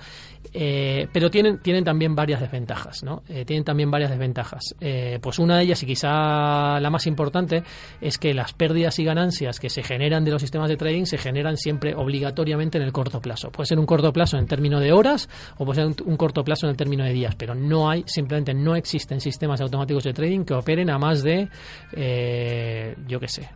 Eh, 0.54 1.08
pero 1.12 1.30
tienen, 1.30 1.60
tienen 1.60 1.84
también 1.84 2.16
varias 2.16 2.42
desventajas, 2.42 3.04
¿no? 3.04 3.24
Eh, 3.28 3.46
tienen 3.46 3.64
también 3.64 3.92
varias 3.92 4.10
desventajas. 4.10 4.76
Eh, 4.80 5.20
pues 5.22 5.38
una 5.40 5.58
de 5.58 5.64
ellas, 5.64 5.84
y 5.84 5.86
quizá 5.86 6.80
la 6.80 6.90
más 6.90 7.06
importante, 7.08 7.64
es 8.02 8.18
que 8.18 8.34
las 8.34 8.54
pérdidas 8.54 8.98
y 9.00 9.04
ganancias 9.04 9.60
que 9.60 9.70
se 9.70 9.84
generan 9.84 10.24
de 10.24 10.32
los 10.32 10.42
sistemas 10.42 10.70
de 10.70 10.78
trading 10.78 11.06
se 11.06 11.18
generan 11.18 11.58
siempre 11.58 11.94
obligatoriamente 11.96 12.78
en 12.78 12.84
el 12.84 12.92
corto 12.92 13.20
plazo. 13.20 13.52
Puede 13.52 13.68
ser 13.68 13.80
un 13.80 13.86
corto 13.86 14.12
plazo 14.12 14.38
en 14.38 14.48
términos 14.48 14.82
de 14.82 14.92
horas 14.92 15.30
o 15.58 15.66
puede 15.66 15.82
ser 15.82 15.86
un, 15.88 15.96
un 16.06 16.18
corto 16.18 16.44
plazo 16.44 16.66
en 16.66 16.72
el 16.72 16.78
término 16.78 17.04
de 17.04 17.14
días, 17.14 17.36
pero 17.36 17.54
no 17.54 17.90
hay, 17.90 18.04
simplemente 18.08 18.54
no 18.54 18.76
existen 18.76 19.20
sistemas 19.20 19.62
automáticos 19.62 20.04
de 20.04 20.14
trading 20.14 20.46
que 20.46 20.54
operen 20.54 20.90
a 20.90 20.98
más 20.98 21.22
de, 21.22 21.50
yo 23.08 23.20
qué 23.20 23.28
sé, 23.28 23.49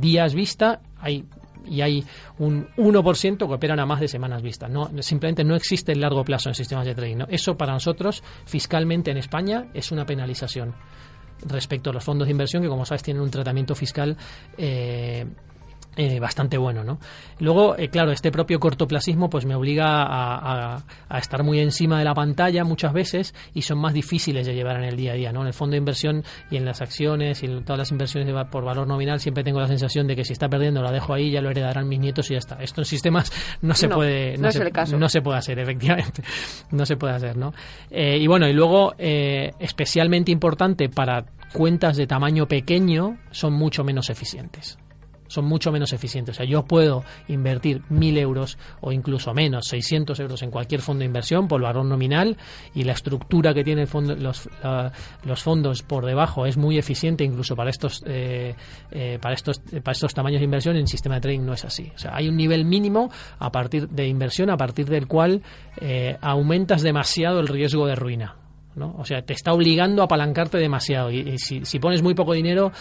días 0.00 0.34
vista. 0.34 0.80
Hay 1.00 1.24
y 1.68 1.82
hay 1.82 2.04
un 2.38 2.66
1% 2.76 3.36
que 3.36 3.44
operan 3.44 3.78
a 3.80 3.86
más 3.86 4.00
de 4.00 4.08
semanas 4.08 4.42
vistas. 4.42 4.70
No, 4.70 4.90
simplemente 5.02 5.44
no 5.44 5.54
existe 5.54 5.92
el 5.92 6.00
largo 6.00 6.24
plazo 6.24 6.48
en 6.48 6.54
sistemas 6.54 6.86
de 6.86 6.94
trading. 6.94 7.24
Eso 7.28 7.56
para 7.56 7.72
nosotros, 7.72 8.22
fiscalmente 8.46 9.10
en 9.10 9.18
España, 9.18 9.68
es 9.74 9.92
una 9.92 10.06
penalización 10.06 10.74
respecto 11.46 11.90
a 11.90 11.92
los 11.92 12.02
fondos 12.02 12.26
de 12.26 12.32
inversión 12.32 12.62
que, 12.62 12.68
como 12.68 12.84
sabes, 12.84 13.02
tienen 13.02 13.22
un 13.22 13.30
tratamiento 13.30 13.74
fiscal 13.74 14.16
eh, 14.56 15.26
eh, 15.96 16.20
bastante 16.20 16.56
bueno, 16.58 16.84
¿no? 16.84 17.00
Luego, 17.40 17.76
eh, 17.76 17.88
claro, 17.88 18.12
este 18.12 18.30
propio 18.30 18.60
cortoplacismo 18.60 19.28
pues 19.28 19.44
me 19.46 19.56
obliga 19.56 20.04
a, 20.06 20.84
estar 21.18 21.42
muy 21.42 21.58
encima 21.58 21.98
de 21.98 22.04
la 22.04 22.14
pantalla 22.14 22.62
muchas 22.62 22.92
veces 22.92 23.34
y 23.52 23.62
son 23.62 23.78
más 23.78 23.94
difíciles 23.94 24.46
de 24.46 24.54
llevar 24.54 24.76
en 24.76 24.84
el 24.84 24.96
día 24.96 25.12
a 25.12 25.14
día, 25.16 25.32
¿no? 25.32 25.40
En 25.40 25.48
el 25.48 25.54
fondo 25.54 25.72
de 25.72 25.78
inversión 25.78 26.22
y 26.52 26.56
en 26.56 26.64
las 26.64 26.80
acciones 26.82 27.42
y 27.42 27.46
en 27.46 27.64
todas 27.64 27.78
las 27.78 27.90
inversiones 27.90 28.32
por 28.48 28.64
valor 28.64 28.86
nominal 28.86 29.18
siempre 29.18 29.42
tengo 29.42 29.58
la 29.58 29.66
sensación 29.66 30.06
de 30.06 30.14
que 30.14 30.22
si 30.22 30.34
está 30.34 30.48
perdiendo 30.48 30.82
la 30.82 30.92
dejo 30.92 31.14
ahí, 31.14 31.32
ya 31.32 31.40
lo 31.40 31.50
heredarán 31.50 31.88
mis 31.88 31.98
nietos 31.98 32.30
y 32.30 32.34
ya 32.34 32.38
está. 32.38 32.62
Esto 32.62 32.82
en 32.82 32.84
sistemas 32.84 33.32
no 33.62 33.74
se 33.74 33.88
puede... 33.88 34.38
No, 34.38 34.52
se, 34.52 34.70
no 34.96 35.08
se 35.08 35.20
puede 35.20 35.38
hacer, 35.38 35.58
efectivamente. 35.58 36.22
No 36.70 36.86
se 36.86 36.96
puede 36.96 37.14
hacer, 37.14 37.36
¿no? 37.36 37.54
Eh, 37.90 38.18
y 38.18 38.26
bueno, 38.26 38.46
y 38.46 38.52
luego, 38.52 38.94
especialmente 38.98 40.30
importante 40.30 40.88
para 40.88 41.24
cuentas 41.52 41.96
de 41.96 42.06
tamaño 42.06 42.46
pequeño, 42.46 43.18
son 43.30 43.54
mucho 43.54 43.82
menos 43.84 44.10
eficientes 44.10 44.78
son 45.28 45.44
mucho 45.44 45.70
menos 45.70 45.92
eficientes. 45.92 46.36
O 46.36 46.38
sea, 46.38 46.46
yo 46.46 46.64
puedo 46.64 47.04
invertir 47.28 47.82
mil 47.88 48.18
euros 48.18 48.58
o 48.80 48.92
incluso 48.92 49.32
menos, 49.34 49.66
600 49.68 50.18
euros 50.20 50.42
en 50.42 50.50
cualquier 50.50 50.80
fondo 50.80 51.00
de 51.00 51.06
inversión 51.06 51.48
por 51.48 51.60
valor 51.62 51.84
nominal 51.84 52.36
y 52.74 52.84
la 52.84 52.92
estructura 52.92 53.54
que 53.54 53.62
tienen 53.62 53.86
los, 54.18 54.48
los 55.24 55.42
fondos 55.42 55.82
por 55.82 56.04
debajo 56.04 56.46
es 56.46 56.56
muy 56.56 56.78
eficiente 56.78 57.24
incluso 57.24 57.54
para 57.54 57.70
estos, 57.70 58.02
eh, 58.06 58.54
eh, 58.90 59.18
para, 59.20 59.34
estos, 59.34 59.60
para 59.60 59.92
estos 59.92 60.14
tamaños 60.14 60.40
de 60.40 60.44
inversión. 60.44 60.76
En 60.76 60.86
sistema 60.86 61.16
de 61.16 61.20
trading 61.20 61.44
no 61.44 61.52
es 61.52 61.64
así. 61.64 61.92
O 61.94 61.98
sea, 61.98 62.14
hay 62.14 62.28
un 62.28 62.36
nivel 62.36 62.64
mínimo 62.64 63.10
a 63.38 63.52
partir 63.52 63.88
de 63.88 64.08
inversión 64.08 64.50
a 64.50 64.56
partir 64.56 64.86
del 64.86 65.06
cual 65.06 65.42
eh, 65.80 66.16
aumentas 66.20 66.82
demasiado 66.82 67.40
el 67.40 67.48
riesgo 67.48 67.86
de 67.86 67.94
ruina. 67.94 68.47
¿No? 68.76 68.94
O 68.98 69.04
sea, 69.04 69.22
te 69.22 69.32
está 69.32 69.52
obligando 69.52 70.02
a 70.02 70.04
apalancarte 70.06 70.58
demasiado. 70.58 71.10
Y, 71.10 71.38
si, 71.38 71.64
si, 71.64 71.78
pones 71.78 72.02
muy 72.02 72.14
poco 72.14 72.32
dinero, 72.32 72.72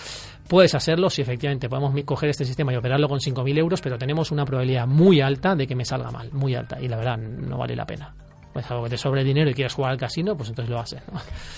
Puedes 0.47 0.73
hacerlo 0.75 1.09
si 1.09 1.21
efectivamente 1.21 1.67
podemos 1.67 1.93
coger 2.05 2.29
este 2.29 2.45
sistema 2.45 2.71
y 2.71 2.77
operarlo 2.77 3.09
con 3.09 3.19
5.000 3.19 3.57
euros, 3.57 3.81
pero 3.81 3.97
tenemos 3.97 4.31
una 4.31 4.45
probabilidad 4.45 4.87
muy 4.87 5.19
alta 5.19 5.55
de 5.55 5.67
que 5.67 5.75
me 5.75 5.83
salga 5.83 6.09
mal, 6.09 6.31
muy 6.31 6.55
alta, 6.55 6.79
y 6.79 6.87
la 6.87 6.95
verdad 6.95 7.17
no 7.17 7.57
vale 7.57 7.75
la 7.75 7.85
pena 7.85 8.13
pues 8.57 8.71
algo 8.71 8.85
que 8.85 8.89
te 8.89 8.97
sobre 8.97 9.23
dinero 9.23 9.51
y 9.51 9.53
quieres 9.53 9.75
jugar 9.75 9.91
al 9.91 9.99
casino, 9.99 10.35
pues 10.35 10.49
entonces 10.49 10.71
lo 10.71 10.79
haces. 10.79 10.99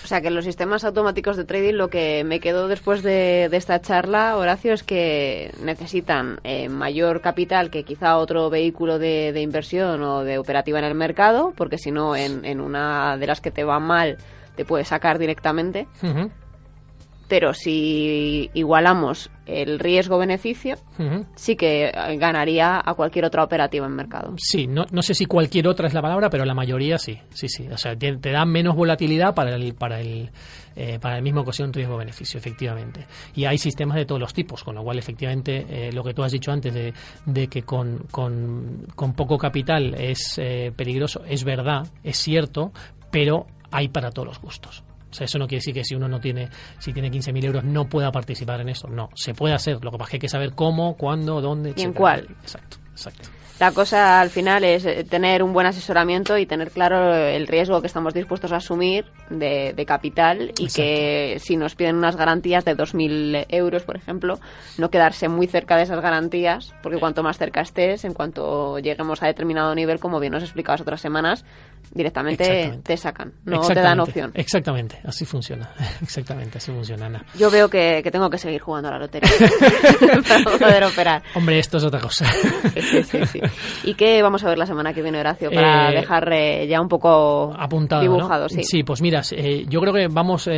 O 0.03 0.07
sea 0.07 0.19
que 0.19 0.29
los 0.29 0.43
sistemas 0.43 0.83
automáticos 0.83 1.37
de 1.37 1.45
trading, 1.45 1.75
lo 1.75 1.87
que 1.87 2.25
me 2.25 2.41
quedó 2.41 2.67
después 2.67 3.03
de, 3.03 3.45
esta 3.53 3.79
charla, 3.79 4.35
Horacio, 4.35 4.73
es 4.73 4.83
que 4.83 5.53
necesitan 5.63 6.41
eh, 6.43 6.67
mayor 6.67 7.21
capital 7.21 7.69
que 7.69 7.85
quizá 7.85 8.17
otro 8.17 8.49
vehículo 8.49 8.99
de, 8.99 9.31
inversión 9.39 10.03
o 10.03 10.25
de 10.25 10.39
operativa 10.39 10.77
en 10.79 10.83
el 10.83 10.93
mercado, 10.93 11.53
porque 11.55 11.77
si 11.77 11.89
no, 11.89 12.17
en, 12.17 12.43
en, 12.43 12.59
una 12.59 13.15
de 13.15 13.27
las 13.27 13.39
que 13.39 13.51
te 13.51 13.63
va 13.63 13.79
mal, 13.79 14.17
te 14.57 14.65
puedes 14.65 14.89
sacar 14.89 15.19
directamente 15.19 15.87
pero 17.29 17.53
si 17.53 18.49
igualamos 18.55 19.29
el 19.45 19.79
riesgo-beneficio, 19.79 20.75
sí 21.35 21.55
que 21.55 21.91
ganaría 22.17 22.81
a 22.83 22.93
cualquier 22.95 23.25
otra 23.25 23.43
operativa 23.43 23.85
en 23.85 23.93
mercado. 23.93 24.33
Sí, 24.37 24.67
no, 24.67 24.85
no 24.91 25.01
sé 25.03 25.13
si 25.13 25.25
cualquier 25.25 25.67
otra 25.67 25.87
es 25.87 25.93
la 25.93 26.01
palabra, 26.01 26.29
pero 26.29 26.43
la 26.43 26.55
mayoría 26.55 26.97
sí, 26.97 27.19
sí, 27.29 27.47
sí. 27.47 27.67
O 27.67 27.77
sea, 27.77 27.95
te, 27.95 28.17
da 28.17 28.45
menos 28.45 28.75
volatilidad 28.75 29.35
para 29.35 29.55
el, 29.55 29.75
para 29.75 29.99
el, 30.01 30.31
eh, 30.75 30.97
para 30.99 31.17
el 31.17 31.23
mismo 31.23 31.41
ecuación 31.41 31.71
riesgo-beneficio, 31.71 32.39
efectivamente. 32.39 33.05
Y 33.35 33.45
hay 33.45 33.59
sistemas 33.59 33.97
de 33.97 34.05
todos 34.05 34.19
los 34.19 34.33
tipos, 34.33 34.63
con 34.63 34.73
lo 34.73 34.83
cual, 34.83 34.97
efectivamente, 34.97 35.65
eh, 35.69 35.91
lo 35.91 36.03
que 36.03 36.15
tú 36.15 36.23
has 36.23 36.31
dicho 36.31 36.51
antes 36.51 36.73
de, 36.73 36.93
de 37.27 37.47
que 37.47 37.61
con, 37.61 38.07
con, 38.09 38.87
con, 38.95 39.13
poco 39.13 39.37
capital 39.37 39.93
es 39.95 40.39
eh, 40.39 40.71
peligroso, 40.75 41.23
es 41.27 41.43
verdad, 41.43 41.87
es 42.03 42.17
cierto, 42.17 42.71
pero 43.11 43.45
hay 43.71 43.89
para 43.89 44.09
todos 44.09 44.27
los 44.27 44.41
gustos. 44.41 44.83
O 45.09 45.13
sea, 45.13 45.25
eso 45.25 45.39
no 45.39 45.47
quiere 45.47 45.59
decir 45.59 45.73
que 45.73 45.83
si 45.83 45.95
uno 45.95 46.07
no 46.07 46.19
tiene, 46.19 46.49
si 46.77 46.93
tiene 46.93 47.11
15.000 47.11 47.45
euros 47.45 47.63
no 47.63 47.87
pueda 47.87 48.11
participar 48.11 48.61
en 48.61 48.69
eso. 48.69 48.87
No, 48.87 49.09
se 49.15 49.33
puede 49.33 49.53
hacer. 49.53 49.83
Lo 49.83 49.91
que 49.91 49.97
pasa 49.97 50.03
es 50.03 50.09
que 50.11 50.15
hay 50.17 50.21
que 50.21 50.29
saber 50.29 50.53
cómo, 50.53 50.95
cuándo, 50.95 51.41
dónde, 51.41 51.73
¿Y 51.75 51.81
en 51.81 51.93
cuál? 51.93 52.27
Exacto, 52.41 52.77
exacto. 52.91 53.29
La 53.59 53.73
cosa 53.73 54.21
al 54.21 54.29
final 54.29 54.63
es 54.63 54.85
eh, 54.85 55.03
tener 55.03 55.43
un 55.43 55.51
buen 55.51 55.67
asesoramiento 55.67 56.37
y 56.37 56.45
tener 56.45 56.71
claro 56.71 57.13
el 57.13 57.45
riesgo 57.45 57.81
que 57.81 57.87
estamos 57.87 58.13
dispuestos 58.13 58.53
a 58.53 58.57
asumir 58.57 59.05
de, 59.29 59.83
capital 59.85 60.53
y 60.57 60.67
que 60.67 61.37
si 61.41 61.57
nos 61.57 61.75
piden 61.75 61.97
unas 61.97 62.15
garantías 62.15 62.63
de 62.63 62.77
2.000 62.77 63.47
euros, 63.49 63.83
por 63.83 63.97
ejemplo, 63.97 64.39
no 64.77 64.89
quedarse 64.89 65.27
muy 65.27 65.47
cerca 65.47 65.75
de 65.75 65.83
esas 65.83 65.99
garantías, 65.99 66.73
porque 66.81 66.99
cuanto 66.99 67.21
más 67.21 67.37
cerca 67.37 67.59
estés, 67.59 68.05
en 68.05 68.13
cuanto 68.13 68.79
lleguemos 68.79 69.21
a 69.23 69.27
determinado 69.27 69.75
nivel, 69.75 69.99
como 69.99 70.21
bien 70.21 70.31
nos 70.31 70.43
explicabas 70.43 70.79
otras 70.79 71.01
semanas, 71.01 71.43
directamente 71.91 72.79
te 72.83 72.97
sacan, 72.97 73.33
no 73.45 73.61
te 73.61 73.75
dan 73.75 73.99
opción. 73.99 74.31
Exactamente, 74.33 74.99
así 75.03 75.25
funciona. 75.25 75.69
Exactamente, 76.01 76.57
así 76.57 76.71
funciona, 76.71 77.07
Ana. 77.07 77.25
Yo 77.37 77.49
veo 77.49 77.69
que, 77.69 78.07
tengo 78.11 78.29
que 78.29 78.37
seguir 78.37 78.61
jugando 78.61 78.89
a 78.89 78.93
la 78.93 78.99
lotería 78.99 79.29
para 80.27 80.57
poder 80.57 80.83
operar. 80.83 81.23
Hombre, 81.35 81.59
esto 81.59 81.77
es 81.77 81.83
otra 81.83 81.99
cosa. 81.99 82.25
sí, 82.73 83.03
sí, 83.03 83.25
sí. 83.25 83.39
¿Y 83.83 83.93
qué 83.95 84.21
vamos 84.21 84.43
a 84.43 84.49
ver 84.49 84.57
la 84.57 84.65
semana 84.65 84.93
que 84.93 85.01
viene, 85.01 85.19
Horacio, 85.19 85.51
para 85.51 85.91
eh, 85.91 85.95
dejar 85.95 86.31
eh, 86.33 86.67
ya 86.67 86.81
un 86.81 86.87
poco 86.87 87.53
apuntado, 87.57 88.01
dibujado? 88.01 88.49
Sí. 88.49 88.83
pues 88.83 89.01
mira, 89.01 89.21
eh, 89.31 89.65
yo 89.67 89.79
creo 89.81 89.93
que 89.93 90.07
vamos 90.07 90.49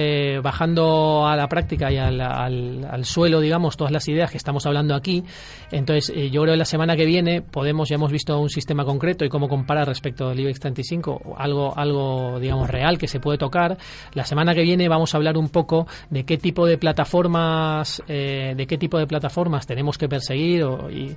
bajando 0.41 1.27
a 1.27 1.35
la 1.35 1.47
práctica 1.47 1.91
y 1.91 1.97
al, 1.97 2.19
al, 2.19 3.05
suelo, 3.05 3.39
digamos, 3.39 3.77
todas 3.77 3.91
las 3.91 4.07
ideas 4.07 4.31
que 4.31 4.37
estamos 4.37 4.65
hablando 4.65 4.95
aquí. 4.95 5.23
Entonces, 5.71 6.13
yo 6.31 6.41
creo 6.41 6.53
que 6.53 6.57
la 6.57 6.65
semana 6.65 6.95
que 6.95 7.05
viene 7.05 7.41
podemos, 7.41 7.89
ya 7.89 7.95
hemos 7.95 8.11
visto 8.11 8.37
un 8.39 8.49
sistema 8.49 8.83
concreto 8.83 9.25
y 9.25 9.29
cómo 9.29 9.47
compara 9.47 9.85
respecto 9.85 10.29
al 10.29 10.39
IBEX 10.39 10.59
35, 10.59 11.10
algo, 11.37 11.77
algo, 11.77 12.39
digamos, 12.39 12.69
real 12.69 12.97
que 12.97 13.07
se 13.07 13.19
puede 13.19 13.37
tocar. 13.37 13.77
La 14.13 14.25
semana 14.25 14.53
que 14.53 14.61
viene 14.61 14.87
vamos 14.87 15.13
a 15.13 15.17
hablar 15.17 15.37
un 15.37 15.49
poco 15.49 15.87
de 16.09 16.23
qué 16.23 16.37
tipo 16.37 16.65
de 16.65 16.77
plataformas, 16.77 18.01
de 18.07 18.65
qué 18.67 18.77
tipo 18.77 18.97
de 18.97 19.07
plataformas 19.07 19.65
tenemos 19.65 19.97
que 19.97 20.07
perseguir 20.07 20.65
y, 20.91 21.15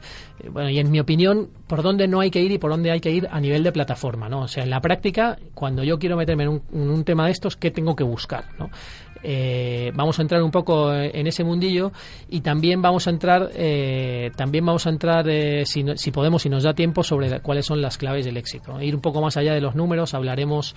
bueno, 0.48 0.70
y 0.70 0.78
en 0.78 0.90
mi 0.90 1.00
opinión, 1.00 1.48
por 1.66 1.82
dónde 1.82 2.08
no 2.08 2.20
hay 2.20 2.30
que 2.30 2.40
ir 2.40 2.52
y 2.52 2.58
por 2.58 2.70
dónde 2.70 2.90
hay 2.90 3.00
que 3.00 3.10
ir 3.10 3.28
a 3.30 3.40
nivel 3.40 3.62
de 3.62 3.72
plataforma, 3.72 4.28
¿no? 4.28 4.42
O 4.42 4.48
sea, 4.48 4.64
en 4.64 4.70
la 4.70 4.80
práctica, 4.80 5.38
cuando 5.54 5.82
yo 5.82 5.98
quiero 5.98 6.16
meterme 6.16 6.44
en 6.44 6.62
un, 6.72 7.04
tema 7.04 7.26
de 7.26 7.32
estos, 7.32 7.56
¿qué 7.56 7.70
tengo 7.70 7.94
que 7.96 8.04
buscar, 8.04 8.44
¿no? 8.58 8.70
Eh, 9.26 9.90
vamos 9.94 10.18
a 10.18 10.22
entrar 10.22 10.42
un 10.42 10.50
poco 10.50 10.92
en 10.92 11.26
ese 11.26 11.44
mundillo 11.44 11.92
y 12.28 12.42
también 12.42 12.82
vamos 12.82 13.06
a 13.06 13.10
entrar 13.10 13.50
eh, 13.54 14.30
también 14.36 14.66
vamos 14.66 14.86
a 14.86 14.90
entrar 14.90 15.26
eh, 15.28 15.64
si, 15.64 15.82
si, 15.96 16.10
podemos 16.10 16.42
si 16.42 16.50
nos 16.50 16.62
da 16.62 16.74
tiempo 16.74 17.02
sobre 17.02 17.40
cuáles 17.40 17.64
son 17.64 17.80
las 17.80 17.96
claves 17.96 18.26
del 18.26 18.36
éxito 18.36 18.80
ir 18.82 18.94
un 18.94 19.00
poco 19.00 19.22
más 19.22 19.38
allá 19.38 19.54
de 19.54 19.62
los 19.62 19.74
números 19.74 20.12
hablaremos 20.12 20.74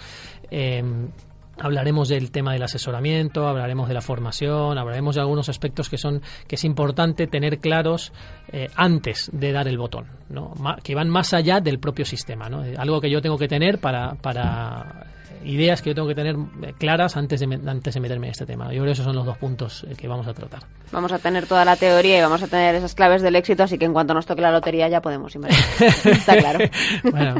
Hablaremos 1.60 2.10
del 2.10 2.32
tema 2.32 2.54
del 2.54 2.62
asesoramiento, 2.62 3.48
hablaremos 3.48 3.88
de 3.88 3.96
la 3.96 4.02
formación, 4.02 4.78
hablaremos 4.78 5.16
de 5.16 5.22
algunos 5.22 5.50
aspectos 5.50 5.90
que 5.90 5.98
son 5.98 6.22
que 6.48 6.56
es 6.56 6.64
importante 6.64 7.26
tener 7.26 7.60
claros 7.60 8.14
eh, 8.52 8.68
antes 8.76 9.32
de 9.34 9.52
dar 9.52 9.68
el 9.68 9.78
botón, 9.78 10.06
¿no? 10.30 10.54
que 10.84 10.94
van 10.94 11.10
más 11.10 11.34
allá 11.34 11.60
del 11.60 11.80
propio 11.80 12.06
sistema, 12.06 12.48
¿no? 12.48 12.64
algo 12.78 13.02
que 13.02 13.10
yo 13.10 13.22
tengo 13.22 13.38
que 13.38 13.48
tener 13.48 13.80
para, 13.80 14.14
para 14.16 15.08
ideas 15.48 15.82
que 15.82 15.92
yo 15.92 15.96
tengo 15.96 16.08
que 16.08 16.16
tener 16.16 16.36
eh, 16.36 16.74
claras 16.78 17.16
antes 17.18 17.40
de, 17.40 17.46
antes 17.68 17.94
de 17.94 18.00
meterme 18.00 18.28
en 18.28 18.32
este 18.32 18.46
tema. 18.46 18.66
Yo 18.66 18.82
creo 18.82 18.86
que 18.86 18.92
esos 18.92 19.06
son 19.06 19.16
los 19.16 19.26
dos 19.26 19.38
puntos 19.38 19.86
eh, 19.90 19.96
que 19.96 20.08
vamos 20.08 20.28
a 20.28 20.34
tratar. 20.34 20.62
Vamos 20.92 21.12
a 21.12 21.20
tener 21.20 21.48
toda 21.48 21.66
la 21.66 21.76
teoría 21.76 22.18
y 22.18 22.22
vamos 22.22 22.44
a 22.44 22.48
tener 22.48 22.76
esas 22.76 22.94
claves 22.94 23.22
del 23.22 23.36
éxito, 23.36 23.64
así 23.64 23.78
que 23.78 23.86
en 23.86 23.94
cuanto 23.94 24.14
nos 24.14 24.26
toque 24.26 24.42
la 24.42 24.52
lotería 24.52 24.88
ya 24.88 25.02
podemos 25.02 25.34
invertir. 25.36 25.60
Está 26.06 26.38
claro. 26.38 26.60
bueno, 27.04 27.36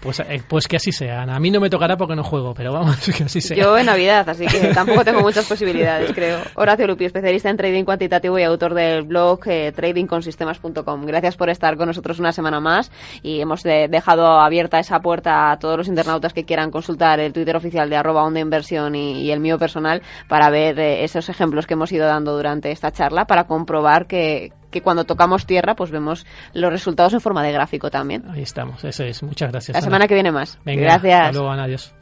pues, 0.00 0.20
eh, 0.20 0.42
pues 0.46 0.68
que 0.68 0.76
así 0.76 0.92
sea. 0.92 1.22
A 1.22 1.40
mí 1.40 1.50
no 1.50 1.60
me 1.60 1.70
tocará 1.70 1.96
porque 1.96 2.14
no 2.14 2.22
juego, 2.22 2.54
pero 2.54 2.72
vamos, 2.72 2.96
que 3.16 3.24
así 3.24 3.40
sea. 3.40 3.56
Yo 3.56 3.76
en 3.78 3.86
Navidad, 3.86 4.28
así 4.28 4.46
que 4.46 4.68
tampoco 4.74 5.04
tengo 5.04 5.20
muchas 5.20 5.46
posibilidades, 5.46 6.12
creo. 6.12 6.40
Horacio 6.54 6.86
Lupi, 6.86 7.06
especialista 7.06 7.50
en 7.50 7.56
trading 7.56 7.84
cuantitativo 7.84 8.38
y 8.38 8.42
autor 8.42 8.74
del 8.74 9.02
blog 9.02 9.40
tradingconsistemas.com. 9.40 11.06
Gracias 11.06 11.36
por 11.36 11.50
estar 11.50 11.76
con 11.76 11.86
nosotros 11.88 12.18
una 12.18 12.32
semana 12.32 12.60
más 12.60 12.90
y 13.22 13.40
hemos 13.40 13.62
dejado 13.62 14.40
abierta 14.40 14.78
esa 14.78 15.00
puerta 15.00 15.50
a 15.50 15.58
todos 15.58 15.78
los 15.78 15.88
internautas 15.88 16.32
que 16.32 16.44
quieran 16.44 16.70
consultar 16.70 17.20
el 17.20 17.32
Twitter 17.38 17.56
oficial 17.56 17.88
de 17.88 17.96
arroba 17.96 18.24
onda 18.24 18.40
inversión 18.40 18.94
y, 18.94 19.30
el 19.30 19.40
mío 19.40 19.58
personal 19.58 20.02
para 20.28 20.50
ver 20.50 20.78
eh, 20.78 21.04
esos 21.04 21.28
ejemplos 21.28 21.66
que 21.66 21.74
hemos 21.74 21.92
ido 21.92 22.06
dando 22.06 22.34
durante 22.34 22.70
esta 22.70 22.90
charla 22.90 23.26
para 23.26 23.44
comprobar 23.44 24.06
que, 24.06 24.52
que 24.70 24.82
cuando 24.82 25.04
tocamos 25.04 25.46
tierra 25.46 25.74
pues 25.74 25.90
vemos 25.90 26.26
los 26.54 26.70
resultados 26.70 27.12
en 27.14 27.20
forma 27.20 27.42
de 27.42 27.52
gráfico 27.52 27.90
también. 27.90 28.24
Ahí 28.30 28.42
estamos, 28.42 28.84
eso 28.84 29.04
es. 29.04 29.22
Muchas 29.22 29.50
gracias. 29.50 29.74
La 29.74 29.80
semana 29.80 30.06
que 30.06 30.14
viene 30.14 30.32
más. 30.32 30.58
Venga, 30.64 30.82
gracias. 30.82 31.20
Hasta 31.20 31.32
luego, 31.32 31.50
Ana, 31.50 31.64
adiós. 31.64 31.94